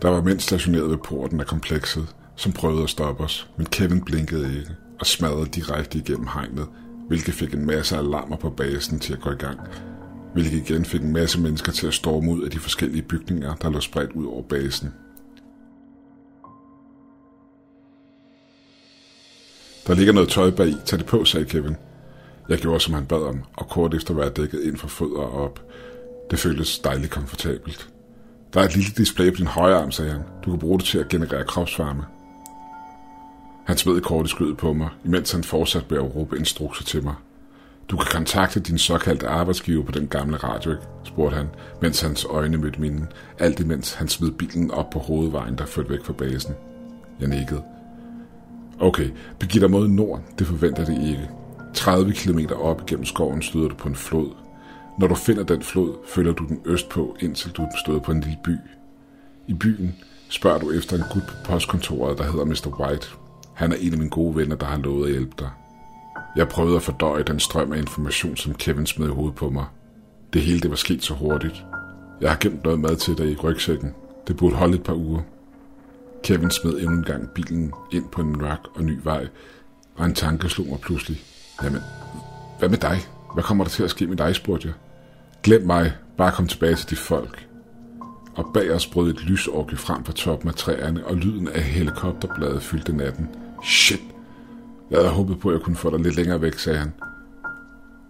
Der 0.03 0.09
var 0.09 0.23
mænd 0.23 0.41
stationeret 0.41 0.91
ved 0.91 0.97
porten 0.97 1.41
af 1.41 1.47
komplekset, 1.47 2.15
som 2.37 2.53
prøvede 2.53 2.83
at 2.83 2.91
stoppe 2.91 3.25
os, 3.25 3.51
men 3.57 3.67
Kevin 3.67 4.05
blinkede 4.05 4.59
ikke 4.59 4.77
og 5.01 5.07
smadrede 5.07 5.49
direkte 5.49 5.99
igennem 5.99 6.27
hegnet, 6.27 6.67
hvilket 7.09 7.35
fik 7.35 7.55
en 7.55 7.67
masse 7.67 7.97
alarmer 7.97 8.37
på 8.37 8.51
basen 8.51 8.99
til 8.99 9.13
at 9.13 9.21
gå 9.21 9.31
i 9.31 9.35
gang, 9.35 9.61
hvilket 10.33 10.71
igen 10.71 10.85
fik 10.85 11.01
en 11.03 11.13
masse 11.13 11.41
mennesker 11.41 11.73
til 11.73 11.87
at 11.87 11.95
storme 11.95 12.33
ud 12.33 12.43
af 12.43 12.51
de 12.51 12.59
forskellige 12.59 13.03
bygninger, 13.03 13.55
der 13.55 13.71
lå 13.71 13.81
spredt 13.81 14.13
ud 14.13 14.27
over 14.27 14.43
basen. 14.43 14.93
Der 19.87 19.95
ligger 19.95 20.13
noget 20.13 20.29
tøj 20.29 20.51
bag, 20.51 20.75
tag 20.87 20.99
det 20.99 21.07
på, 21.07 21.25
sagde 21.25 21.47
Kevin. 21.47 21.77
Jeg 22.49 22.59
gjorde, 22.59 22.81
som 22.81 22.95
han 22.95 23.07
bad 23.07 23.23
om, 23.23 23.41
og 23.57 23.69
kort 23.69 23.95
efter 23.95 24.15
var 24.15 24.23
jeg 24.23 24.37
dækket 24.37 24.63
ind 24.63 24.77
fra 24.77 24.89
fødder 24.89 25.21
og 25.21 25.45
op. 25.45 25.61
Det 26.31 26.39
føltes 26.39 26.79
dejligt 26.79 27.13
komfortabelt. 27.13 27.89
Der 28.55 28.61
er 28.61 28.65
et 28.65 28.77
lille 28.77 28.91
display 28.97 29.31
på 29.31 29.37
din 29.37 29.47
højre 29.47 29.79
arm, 29.83 29.91
sagde 29.91 30.11
han. 30.11 30.23
Du 30.45 30.51
kan 30.51 30.59
bruge 30.59 30.79
det 30.79 30.87
til 30.87 30.99
at 30.99 31.09
generere 31.09 31.45
kropsvarme. 31.45 32.03
Han 33.67 33.77
smed 33.77 34.01
kort 34.01 34.27
i 34.27 34.29
skødet 34.29 34.57
på 34.57 34.73
mig, 34.73 34.89
imens 35.05 35.33
han 35.33 35.45
fortsatte 35.45 35.87
med 35.91 35.99
at 35.99 36.17
råbe 36.17 36.39
instrukser 36.39 36.85
til 36.85 37.05
mig. 37.05 37.15
Du 37.91 37.97
kan 37.97 38.07
kontakte 38.13 38.61
din 38.61 38.79
såkaldte 38.79 39.29
arbejdsgiver 39.29 39.85
på 39.85 39.93
den 39.93 40.07
gamle 40.07 40.37
radio, 40.37 40.75
spurgte 41.05 41.37
han, 41.37 41.49
mens 41.83 42.01
hans 42.01 42.25
øjne 42.25 42.57
mødte 42.57 42.81
mine, 42.81 43.07
alt 43.39 43.61
imens 43.61 43.95
han 43.95 44.09
smed 44.09 44.31
bilen 44.31 44.71
op 44.71 44.91
på 44.91 44.99
hovedvejen, 44.99 45.59
der 45.59 45.67
førte 45.67 45.91
væk 45.91 46.05
fra 46.05 46.13
basen. 46.13 46.55
Jeg 47.21 47.29
nikkede. 47.29 47.63
Okay, 48.81 49.11
begiv 49.39 49.61
dig 49.61 49.71
mod 49.71 49.89
nord, 49.89 50.21
det 50.39 50.47
forventer 50.47 50.85
det 50.85 51.09
ikke. 51.09 51.31
30 51.75 52.13
km 52.13 52.39
op 52.55 52.87
gennem 52.87 53.05
skoven 53.05 53.43
støder 53.43 53.69
du 53.69 53.75
på 53.75 53.89
en 53.89 53.97
flod. 53.97 54.31
Når 54.99 55.07
du 55.07 55.15
finder 55.15 55.43
den 55.43 55.63
flod, 55.63 55.95
følger 56.09 56.33
du 56.33 56.45
den 56.45 56.61
østpå, 56.65 57.17
indtil 57.21 57.51
du 57.51 57.67
støder 57.85 58.01
på 58.01 58.13
en 58.13 58.21
lille 58.21 58.39
by. 58.45 58.57
I 59.47 59.55
byen 59.55 59.97
Spørger 60.29 60.59
du 60.59 60.71
efter 60.73 60.97
en 60.97 61.05
gut 61.13 61.23
på 61.23 61.35
postkontoret, 61.45 62.19
der 62.19 62.25
hedder 62.25 62.45
Mr. 62.45 62.81
White. 62.81 63.09
Han 63.55 63.73
er 63.73 63.77
en 63.77 63.93
af 63.93 63.99
mine 63.99 64.11
gode 64.11 64.37
venner, 64.37 64.57
der 64.57 64.67
har 64.67 64.79
lovet 64.79 65.07
at 65.07 65.13
hjælpe 65.13 65.35
dig. 65.39 65.51
Jeg 66.37 66.49
prøvede 66.49 66.77
at 66.77 66.83
fordøje 66.83 67.23
den 67.23 67.41
strøm 67.41 67.73
af 67.73 67.79
information, 67.79 68.37
som 68.37 68.55
Kevin 68.55 68.87
smed 68.87 69.07
i 69.07 69.11
hovedet 69.11 69.35
på 69.35 69.51
mig. 69.51 69.65
Det 70.33 70.43
hele 70.43 70.61
det 70.61 70.71
var 70.71 70.77
sket 70.77 71.05
så 71.05 71.15
hurtigt. 71.15 71.65
Jeg 72.21 72.31
har 72.31 72.39
gemt 72.41 72.65
noget 72.65 72.81
mad 72.81 72.97
til 72.97 73.19
dig 73.19 73.31
i 73.31 73.37
rygsækken. 73.37 73.95
Det 74.27 74.37
burde 74.37 74.57
holde 74.57 74.75
et 74.75 74.83
par 74.83 74.95
uger. 74.95 75.23
Kevin 76.25 76.51
smed 76.51 76.73
endnu 76.73 76.97
en 76.97 77.05
gang 77.05 77.31
bilen 77.31 77.73
ind 77.93 78.05
på 78.13 78.21
en 78.21 78.39
mørk 78.39 78.61
og 78.75 78.85
ny 78.85 79.01
vej, 79.03 79.27
og 79.97 80.07
en 80.07 80.15
tanke 80.15 80.49
slog 80.49 80.67
mig 80.67 80.81
pludselig. 80.81 81.23
Jamen, 81.63 81.81
hvad 82.59 82.69
med 82.69 82.79
dig? 82.79 82.99
Hvad 83.35 83.45
kommer 83.45 83.65
der 83.65 83.71
til 83.71 83.83
at 83.83 83.91
ske 83.91 84.07
med 84.07 84.17
dig, 84.17 84.35
spurgte 84.35 84.69
jeg. 84.69 84.75
Glem 85.43 85.67
mig, 85.67 85.93
bare 86.17 86.33
kom 86.33 86.47
tilbage 86.47 86.75
til 86.75 86.91
de 86.91 86.97
folk. 86.97 87.47
Og 88.35 88.51
bag 88.55 88.71
os 88.71 88.87
brød 88.87 89.11
et 89.11 89.25
lysorke 89.25 89.77
frem 89.77 90.05
fra 90.05 90.13
toppen 90.13 90.49
af 90.49 90.55
træerne, 90.55 91.07
og 91.07 91.17
lyden 91.17 91.49
af 91.49 91.63
helikopterbladet 91.63 92.63
fyldte 92.63 92.97
natten. 92.97 93.29
Shit! 93.65 94.18
Jeg 94.91 94.99
havde 94.99 95.11
håbet 95.11 95.41
på, 95.41 95.49
at 95.49 95.53
jeg 95.53 95.63
kunne 95.63 95.77
få 95.77 95.91
dig 95.91 96.01
lidt 96.01 96.17
længere 96.17 96.43
væk, 96.43 96.59
sagde 96.59 96.79
han. 96.79 96.93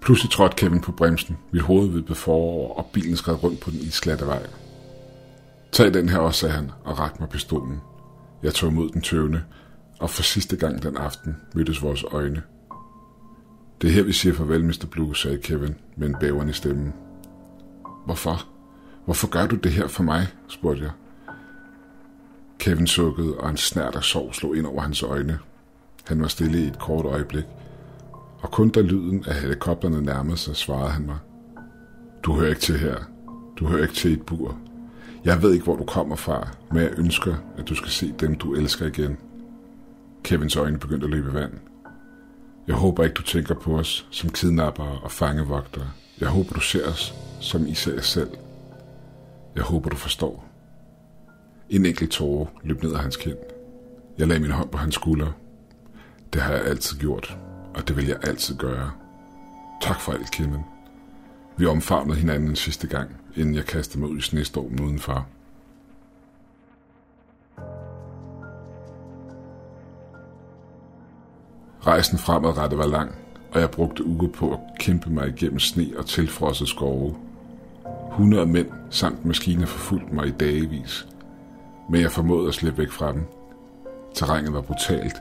Pludselig 0.03 0.31
trådte 0.31 0.57
Kevin 0.57 0.81
på 0.81 0.93
bremsen. 0.93 1.38
Mit 1.53 1.62
hoved 1.62 1.88
vippede 1.88 2.14
forover, 2.14 2.75
og 2.75 2.91
bilen 2.93 3.17
skred 3.17 3.43
rundt 3.43 3.61
på 3.61 3.71
den 3.71 3.79
isglatte 3.79 4.27
vej. 4.27 4.47
Tag 5.73 5.95
den 5.95 6.09
her 6.09 6.19
også, 6.19 6.41
sagde 6.41 6.55
han, 6.55 6.71
og 6.85 6.99
rakte 6.99 7.21
mig 7.21 7.29
pistolen. 7.29 7.81
Jeg 8.43 8.55
tog 8.55 8.71
imod 8.71 8.88
den 8.88 9.03
tøvende, 9.03 9.43
og 10.01 10.11
for 10.11 10.23
sidste 10.23 10.57
gang 10.57 10.83
den 10.83 10.97
aften 10.97 11.37
mødtes 11.55 11.83
vores 11.83 12.05
øjne. 12.05 12.43
Det 13.83 13.88
er 13.88 13.95
her, 13.95 14.03
vi 14.03 14.12
siger 14.12 14.35
farvel, 14.35 14.64
Mr. 14.64 14.87
Blue, 14.91 15.17
sagde 15.17 15.38
Kevin 15.38 15.75
med 15.97 16.09
en 16.09 16.17
bævende 16.21 16.53
stemme. 16.53 16.93
Hvorfor? 18.05 18.47
Hvorfor 19.05 19.29
gør 19.29 19.47
du 19.47 19.57
det 19.57 19.73
her 19.73 19.88
for 19.88 20.03
mig? 20.03 20.27
spurgte 20.49 20.83
jeg. 20.83 20.91
Kevin 22.59 22.87
sukkede, 22.87 23.37
og 23.37 23.51
en 23.51 23.57
snært 23.57 23.97
af 23.97 24.03
sorg 24.03 24.35
slog 24.35 24.57
ind 24.57 24.67
over 24.67 24.81
hans 24.81 25.03
øjne. 25.03 25.38
Han 26.09 26.21
var 26.21 26.29
stille 26.29 26.59
i 26.59 26.66
et 26.66 26.79
kort 26.79 27.05
øjeblik, 27.05 27.44
og 28.40 28.51
kun 28.51 28.68
da 28.68 28.81
lyden 28.81 29.25
af 29.27 29.35
helikopterne 29.35 30.03
nærmede 30.03 30.37
sig, 30.37 30.57
svarede 30.57 30.90
han 30.90 31.07
mig. 31.07 31.18
Du 32.23 32.33
hører 32.33 32.49
ikke 32.49 32.61
til 32.61 32.79
her. 32.79 32.97
Du 33.59 33.66
hører 33.66 33.83
ikke 33.83 33.94
til 33.94 34.12
et 34.12 34.23
bur. 34.23 34.59
Jeg 35.25 35.42
ved 35.42 35.53
ikke, 35.53 35.64
hvor 35.64 35.77
du 35.77 35.85
kommer 35.85 36.16
fra, 36.16 36.49
men 36.73 36.83
jeg 36.83 36.90
ønsker, 36.99 37.35
at 37.59 37.68
du 37.68 37.75
skal 37.75 37.90
se 37.90 38.14
dem, 38.21 38.35
du 38.35 38.55
elsker 38.55 38.87
igen. 38.87 39.16
Kevins 40.23 40.57
øjne 40.57 40.79
begyndte 40.79 41.05
at 41.05 41.11
løbe 41.11 41.35
vand. 41.35 41.53
Jeg 42.66 42.77
håber 42.77 43.05
ikke, 43.05 43.14
du 43.14 43.23
tænker 43.23 43.55
på 43.55 43.79
os 43.79 44.07
som 44.11 44.31
kidnappere 44.31 44.99
og 45.03 45.12
fangevogtere. 45.12 45.90
Jeg 46.21 46.29
håber, 46.29 46.53
du 46.53 46.61
ser 46.61 46.88
os, 46.88 47.14
som 47.40 47.66
I 47.66 47.75
ser 47.75 47.94
jer 47.94 48.01
selv. 48.01 48.31
Jeg 49.57 49.64
håber, 49.64 49.90
du 49.90 49.97
forstår. 49.97 50.44
En 51.71 51.87
enkelt 51.87 52.11
tåre 52.11 52.47
løb 52.62 52.83
ned 52.83 52.92
af 52.92 53.01
hans 53.01 53.16
kind. 53.16 53.37
Jeg 54.18 54.29
lagde 54.29 54.42
min 54.42 54.51
hånd 54.51 54.68
på 54.68 54.79
hans 54.79 54.94
skulder. 54.94 55.33
Det 56.33 56.43
har 56.43 56.53
jeg 56.53 56.64
altid 56.64 56.99
gjort, 56.99 57.38
og 57.75 57.88
det 57.88 57.97
vil 57.97 58.07
jeg 58.07 58.17
altid 58.23 58.57
gøre. 58.57 58.91
Tak 59.81 60.01
for 60.01 60.12
alt, 60.12 60.31
Kimmen. 60.31 60.61
Vi 61.57 61.67
omfavnede 61.67 62.19
hinanden 62.19 62.49
en 62.49 62.57
sidste 62.57 62.87
gang, 62.87 63.11
inden 63.37 63.55
jeg 63.55 63.64
kastede 63.64 64.01
mig 64.01 64.11
ud 64.11 64.19
i 64.19 64.21
snestormen 64.21 64.81
udenfor. 64.81 65.27
Rejsen 71.87 72.19
fremadrettet 72.19 72.79
var 72.79 72.87
lang, 72.87 73.14
og 73.53 73.61
jeg 73.61 73.71
brugte 73.71 74.07
uger 74.07 74.29
på 74.29 74.53
at 74.53 74.59
kæmpe 74.79 75.11
mig 75.11 75.29
igennem 75.29 75.59
sne 75.59 75.87
og 75.99 76.07
tilfrosset 76.07 76.69
skove. 76.69 77.17
Hundrede 78.11 78.47
mænd 78.47 78.69
samt 78.91 79.25
maskiner 79.25 79.67
forfulgte 79.67 80.14
mig 80.14 80.27
i 80.27 80.31
dagevis, 80.31 81.09
men 81.91 82.01
jeg 82.01 82.12
formåede 82.12 82.49
at 82.49 82.55
slippe 82.55 82.79
væk 82.79 82.91
fra 82.91 83.12
dem. 83.12 83.27
Terrænet 84.14 84.53
var 84.53 84.61
brutalt, 84.61 85.17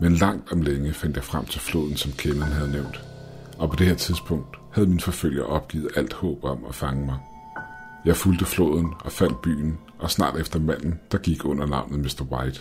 men 0.00 0.12
langt 0.12 0.52
om 0.52 0.62
længe 0.62 0.92
fandt 0.92 1.16
jeg 1.16 1.24
frem 1.24 1.44
til 1.44 1.60
floden, 1.60 1.96
som 1.96 2.12
Kevin 2.12 2.42
havde 2.42 2.72
nævnt. 2.72 3.04
Og 3.58 3.70
på 3.70 3.76
det 3.76 3.86
her 3.86 3.94
tidspunkt 3.94 4.56
havde 4.72 4.88
min 4.88 5.00
forfølger 5.00 5.44
opgivet 5.44 5.88
alt 5.96 6.12
håb 6.12 6.44
om 6.44 6.64
at 6.68 6.74
fange 6.74 7.06
mig. 7.06 7.18
Jeg 8.04 8.16
fulgte 8.16 8.44
floden 8.44 8.94
og 9.00 9.12
fandt 9.12 9.42
byen, 9.42 9.78
og 9.98 10.10
snart 10.10 10.36
efter 10.40 10.58
manden, 10.58 11.00
der 11.12 11.18
gik 11.18 11.44
under 11.44 11.66
navnet 11.66 12.00
Mr. 12.00 12.24
White. 12.30 12.60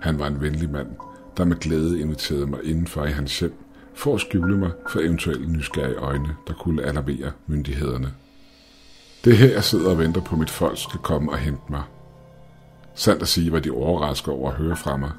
Han 0.00 0.18
var 0.18 0.26
en 0.26 0.40
venlig 0.40 0.70
mand, 0.70 0.88
der 1.36 1.44
med 1.44 1.56
glæde 1.56 2.00
inviterede 2.00 2.46
mig 2.46 2.60
indenfor 2.64 3.04
i 3.04 3.10
hans 3.10 3.40
hjem, 3.40 3.64
for 3.94 4.14
at 4.14 4.20
skjule 4.20 4.58
mig 4.58 4.70
for 4.88 5.00
eventuelle 5.00 5.46
nysgerrige 5.46 5.96
øjne, 5.96 6.36
der 6.46 6.54
kunne 6.54 6.82
alarmere 6.82 7.32
myndighederne. 7.46 8.12
Det 9.24 9.32
er 9.32 9.36
her, 9.36 9.52
jeg 9.52 9.64
sidder 9.64 9.90
og 9.90 9.98
venter 9.98 10.20
på, 10.20 10.34
at 10.34 10.38
mit 10.38 10.50
folk 10.50 10.78
skal 10.78 11.00
komme 11.00 11.32
og 11.32 11.38
hente 11.38 11.62
mig. 11.70 11.82
Sandt 12.94 13.22
at 13.22 13.28
sige, 13.28 13.52
var 13.52 13.60
de 13.60 13.70
overrasket 13.70 14.34
over 14.34 14.50
at 14.50 14.56
høre 14.56 14.76
fra 14.76 14.96
mig. 14.96 15.10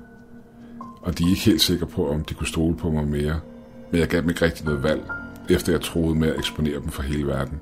Og 1.06 1.18
de 1.18 1.24
er 1.24 1.30
ikke 1.30 1.42
helt 1.42 1.62
sikre 1.62 1.88
på, 1.88 2.10
om 2.10 2.24
de 2.24 2.34
kunne 2.34 2.48
stole 2.48 2.78
på 2.78 2.92
mig 2.92 3.08
mere. 3.08 3.40
Men 3.92 4.00
jeg 4.00 4.08
gav 4.08 4.22
dem 4.22 4.30
ikke 4.30 4.46
rigtig 4.46 4.66
noget 4.66 4.84
valg, 4.84 5.04
efter 5.50 5.72
jeg 5.72 5.82
troede 5.82 6.16
med 6.16 6.28
at 6.28 6.38
eksponere 6.38 6.80
dem 6.80 6.90
for 6.90 7.02
hele 7.04 7.28
verden. 7.28 7.62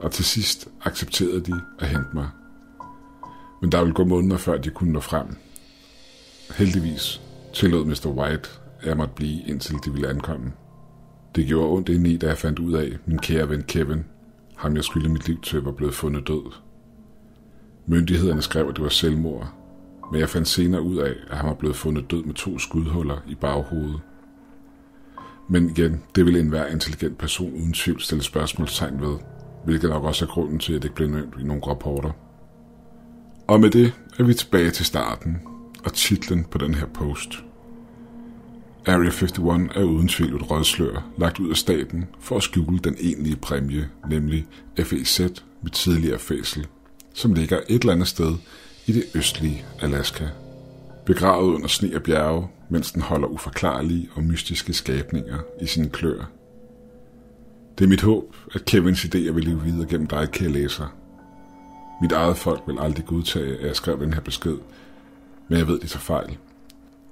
Og 0.00 0.12
til 0.12 0.24
sidst 0.24 0.68
accepterede 0.84 1.40
de 1.40 1.60
at 1.78 1.88
hente 1.88 2.08
mig. 2.14 2.28
Men 3.60 3.72
der 3.72 3.80
ville 3.80 3.94
gå 3.94 4.04
måneder, 4.04 4.36
før 4.36 4.58
de 4.58 4.70
kunne 4.70 4.92
nå 4.92 5.00
frem. 5.00 5.26
Heldigvis 6.56 7.20
tillod 7.54 7.84
Mr. 7.84 8.06
White, 8.06 8.48
at 8.80 8.86
jeg 8.86 8.96
måtte 8.96 9.14
blive, 9.14 9.42
indtil 9.46 9.76
de 9.84 9.92
ville 9.92 10.08
ankomme. 10.08 10.52
Det 11.36 11.46
gjorde 11.46 11.70
ondt 11.70 11.88
indeni, 11.88 12.16
da 12.16 12.26
jeg 12.26 12.38
fandt 12.38 12.58
ud 12.58 12.72
af, 12.72 12.84
at 12.84 12.98
min 13.06 13.18
kære 13.18 13.48
ven 13.48 13.62
Kevin, 13.62 14.04
ham 14.56 14.76
jeg 14.76 14.84
skyldte 14.84 15.10
mit 15.10 15.28
liv 15.28 15.40
til, 15.40 15.62
var 15.62 15.72
blevet 15.72 15.94
fundet 15.94 16.28
død. 16.28 16.52
Myndighederne 17.86 18.42
skrev, 18.42 18.68
at 18.68 18.76
det 18.76 18.84
var 18.84 18.88
selvmord, 18.88 19.54
men 20.10 20.20
jeg 20.20 20.28
fandt 20.28 20.48
senere 20.48 20.82
ud 20.82 20.96
af, 20.96 21.14
at 21.30 21.36
han 21.36 21.46
var 21.46 21.54
blevet 21.54 21.76
fundet 21.76 22.10
død 22.10 22.24
med 22.24 22.34
to 22.34 22.58
skudhuller 22.58 23.16
i 23.28 23.34
baghovedet. 23.34 24.00
Men 25.48 25.70
igen, 25.70 26.02
det 26.14 26.24
ville 26.24 26.40
enhver 26.40 26.66
intelligent 26.66 27.18
person 27.18 27.52
uden 27.52 27.72
tvivl 27.72 28.00
stille 28.00 28.22
spørgsmålstegn 28.22 29.00
ved, 29.00 29.16
hvilket 29.64 29.90
nok 29.90 30.04
også 30.04 30.24
er 30.24 30.28
grunden 30.28 30.58
til, 30.58 30.72
at 30.72 30.82
det 30.82 30.88
ikke 30.88 30.94
blev 30.94 31.08
nævnt 31.08 31.34
i 31.40 31.44
nogle 31.44 31.62
rapporter. 31.66 32.10
Og 33.46 33.60
med 33.60 33.70
det 33.70 33.92
er 34.18 34.24
vi 34.24 34.34
tilbage 34.34 34.70
til 34.70 34.86
starten 34.86 35.40
og 35.84 35.92
titlen 35.92 36.44
på 36.44 36.58
den 36.58 36.74
her 36.74 36.86
post. 36.86 37.30
Area 38.86 39.10
51 39.10 39.32
er 39.74 39.82
uden 39.82 40.08
tvivl 40.08 40.36
et 40.36 40.50
rødslør 40.50 41.10
lagt 41.18 41.38
ud 41.38 41.50
af 41.50 41.56
staten 41.56 42.04
for 42.20 42.36
at 42.36 42.42
skjule 42.42 42.78
den 42.78 42.96
egentlige 43.00 43.36
præmie, 43.36 43.88
nemlig 44.08 44.46
FEZ 44.78 45.20
med 45.62 45.70
tidligere 45.70 46.18
fæsel, 46.18 46.66
som 47.14 47.34
ligger 47.34 47.60
et 47.68 47.80
eller 47.80 47.92
andet 47.92 48.08
sted 48.08 48.34
i 48.86 48.92
det 48.92 49.04
østlige 49.14 49.64
Alaska. 49.80 50.24
Begravet 51.06 51.54
under 51.54 51.68
sne 51.68 51.96
og 51.96 52.02
bjerge, 52.02 52.48
mens 52.68 52.92
den 52.92 53.02
holder 53.02 53.28
uforklarlige 53.28 54.08
og 54.14 54.24
mystiske 54.24 54.72
skabninger 54.72 55.38
i 55.60 55.66
sine 55.66 55.88
klør. 55.88 56.30
Det 57.78 57.84
er 57.84 57.88
mit 57.88 58.02
håb, 58.02 58.36
at 58.54 58.64
Kevins 58.64 59.04
idéer 59.04 59.32
vil 59.32 59.44
leve 59.44 59.62
videre 59.62 59.88
gennem 59.88 60.06
dig, 60.06 60.30
kære 60.30 60.48
læser. 60.48 60.94
Mit 62.02 62.12
eget 62.12 62.36
folk 62.36 62.62
vil 62.66 62.78
aldrig 62.80 63.06
godtage, 63.06 63.58
at 63.58 63.66
jeg 63.66 63.76
skrev 63.76 64.00
den 64.00 64.14
her 64.14 64.20
besked, 64.20 64.56
men 65.48 65.58
jeg 65.58 65.66
ved, 65.66 65.80
det 65.80 65.90
tager 65.90 66.00
fejl. 66.00 66.36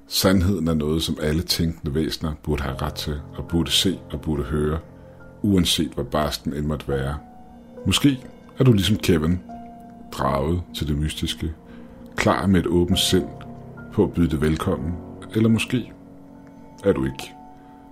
Sandheden 0.06 0.68
er 0.68 0.74
noget, 0.74 1.02
som 1.02 1.18
alle 1.22 1.42
tænkende 1.42 1.94
væsener 1.94 2.32
burde 2.42 2.62
have 2.62 2.76
ret 2.76 2.94
til, 2.94 3.20
og 3.36 3.48
burde 3.48 3.70
se 3.70 3.98
og 4.12 4.20
burde 4.20 4.42
høre, 4.42 4.78
uanset 5.42 5.92
hvad 5.94 6.04
barsten 6.04 6.54
end 6.54 6.66
måtte 6.66 6.88
være. 6.88 7.18
Måske 7.86 8.20
er 8.58 8.64
du 8.64 8.72
ligesom 8.72 8.96
Kevin, 8.96 9.40
draget 10.12 10.62
til 10.74 10.88
det 10.88 10.98
mystiske, 10.98 11.52
klar 12.16 12.46
med 12.46 12.60
et 12.60 12.66
åbent 12.66 12.98
sind 12.98 13.28
på 13.92 14.04
at 14.04 14.12
byde 14.12 14.30
det 14.30 14.40
velkommen, 14.40 14.94
eller 15.34 15.48
måske 15.48 15.92
er 16.84 16.92
du 16.92 17.04
ikke. 17.04 17.32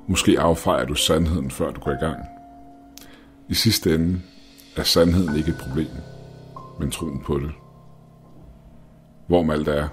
Måske 0.06 0.40
affejer 0.40 0.84
du 0.84 0.94
sandheden, 0.94 1.50
før 1.50 1.70
du 1.70 1.80
går 1.80 1.90
i 1.90 2.04
gang. 2.04 2.18
I 3.48 3.54
sidste 3.54 3.94
ende 3.94 4.20
er 4.76 4.82
sandheden 4.82 5.36
ikke 5.36 5.50
et 5.50 5.58
problem, 5.58 5.88
men 6.80 6.90
troen 6.90 7.20
på 7.20 7.38
det. 7.38 7.50
Hvor 9.26 9.52
alt 9.52 9.68
er, 9.68 9.88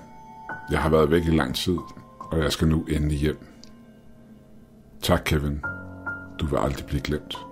jeg 0.72 0.80
har 0.80 0.90
været 0.90 1.12
væk 1.12 1.26
i 1.26 1.36
lang 1.36 1.56
tid, 1.56 1.78
og 2.20 2.40
jeg 2.40 2.52
skal 2.52 2.68
nu 2.68 2.84
endelig 2.84 3.18
hjem. 3.18 3.48
Tak, 5.02 5.22
Kevin. 5.26 5.62
Du 6.40 6.46
vil 6.46 6.58
aldrig 6.58 6.86
blive 6.86 7.02
glemt. 7.02 7.49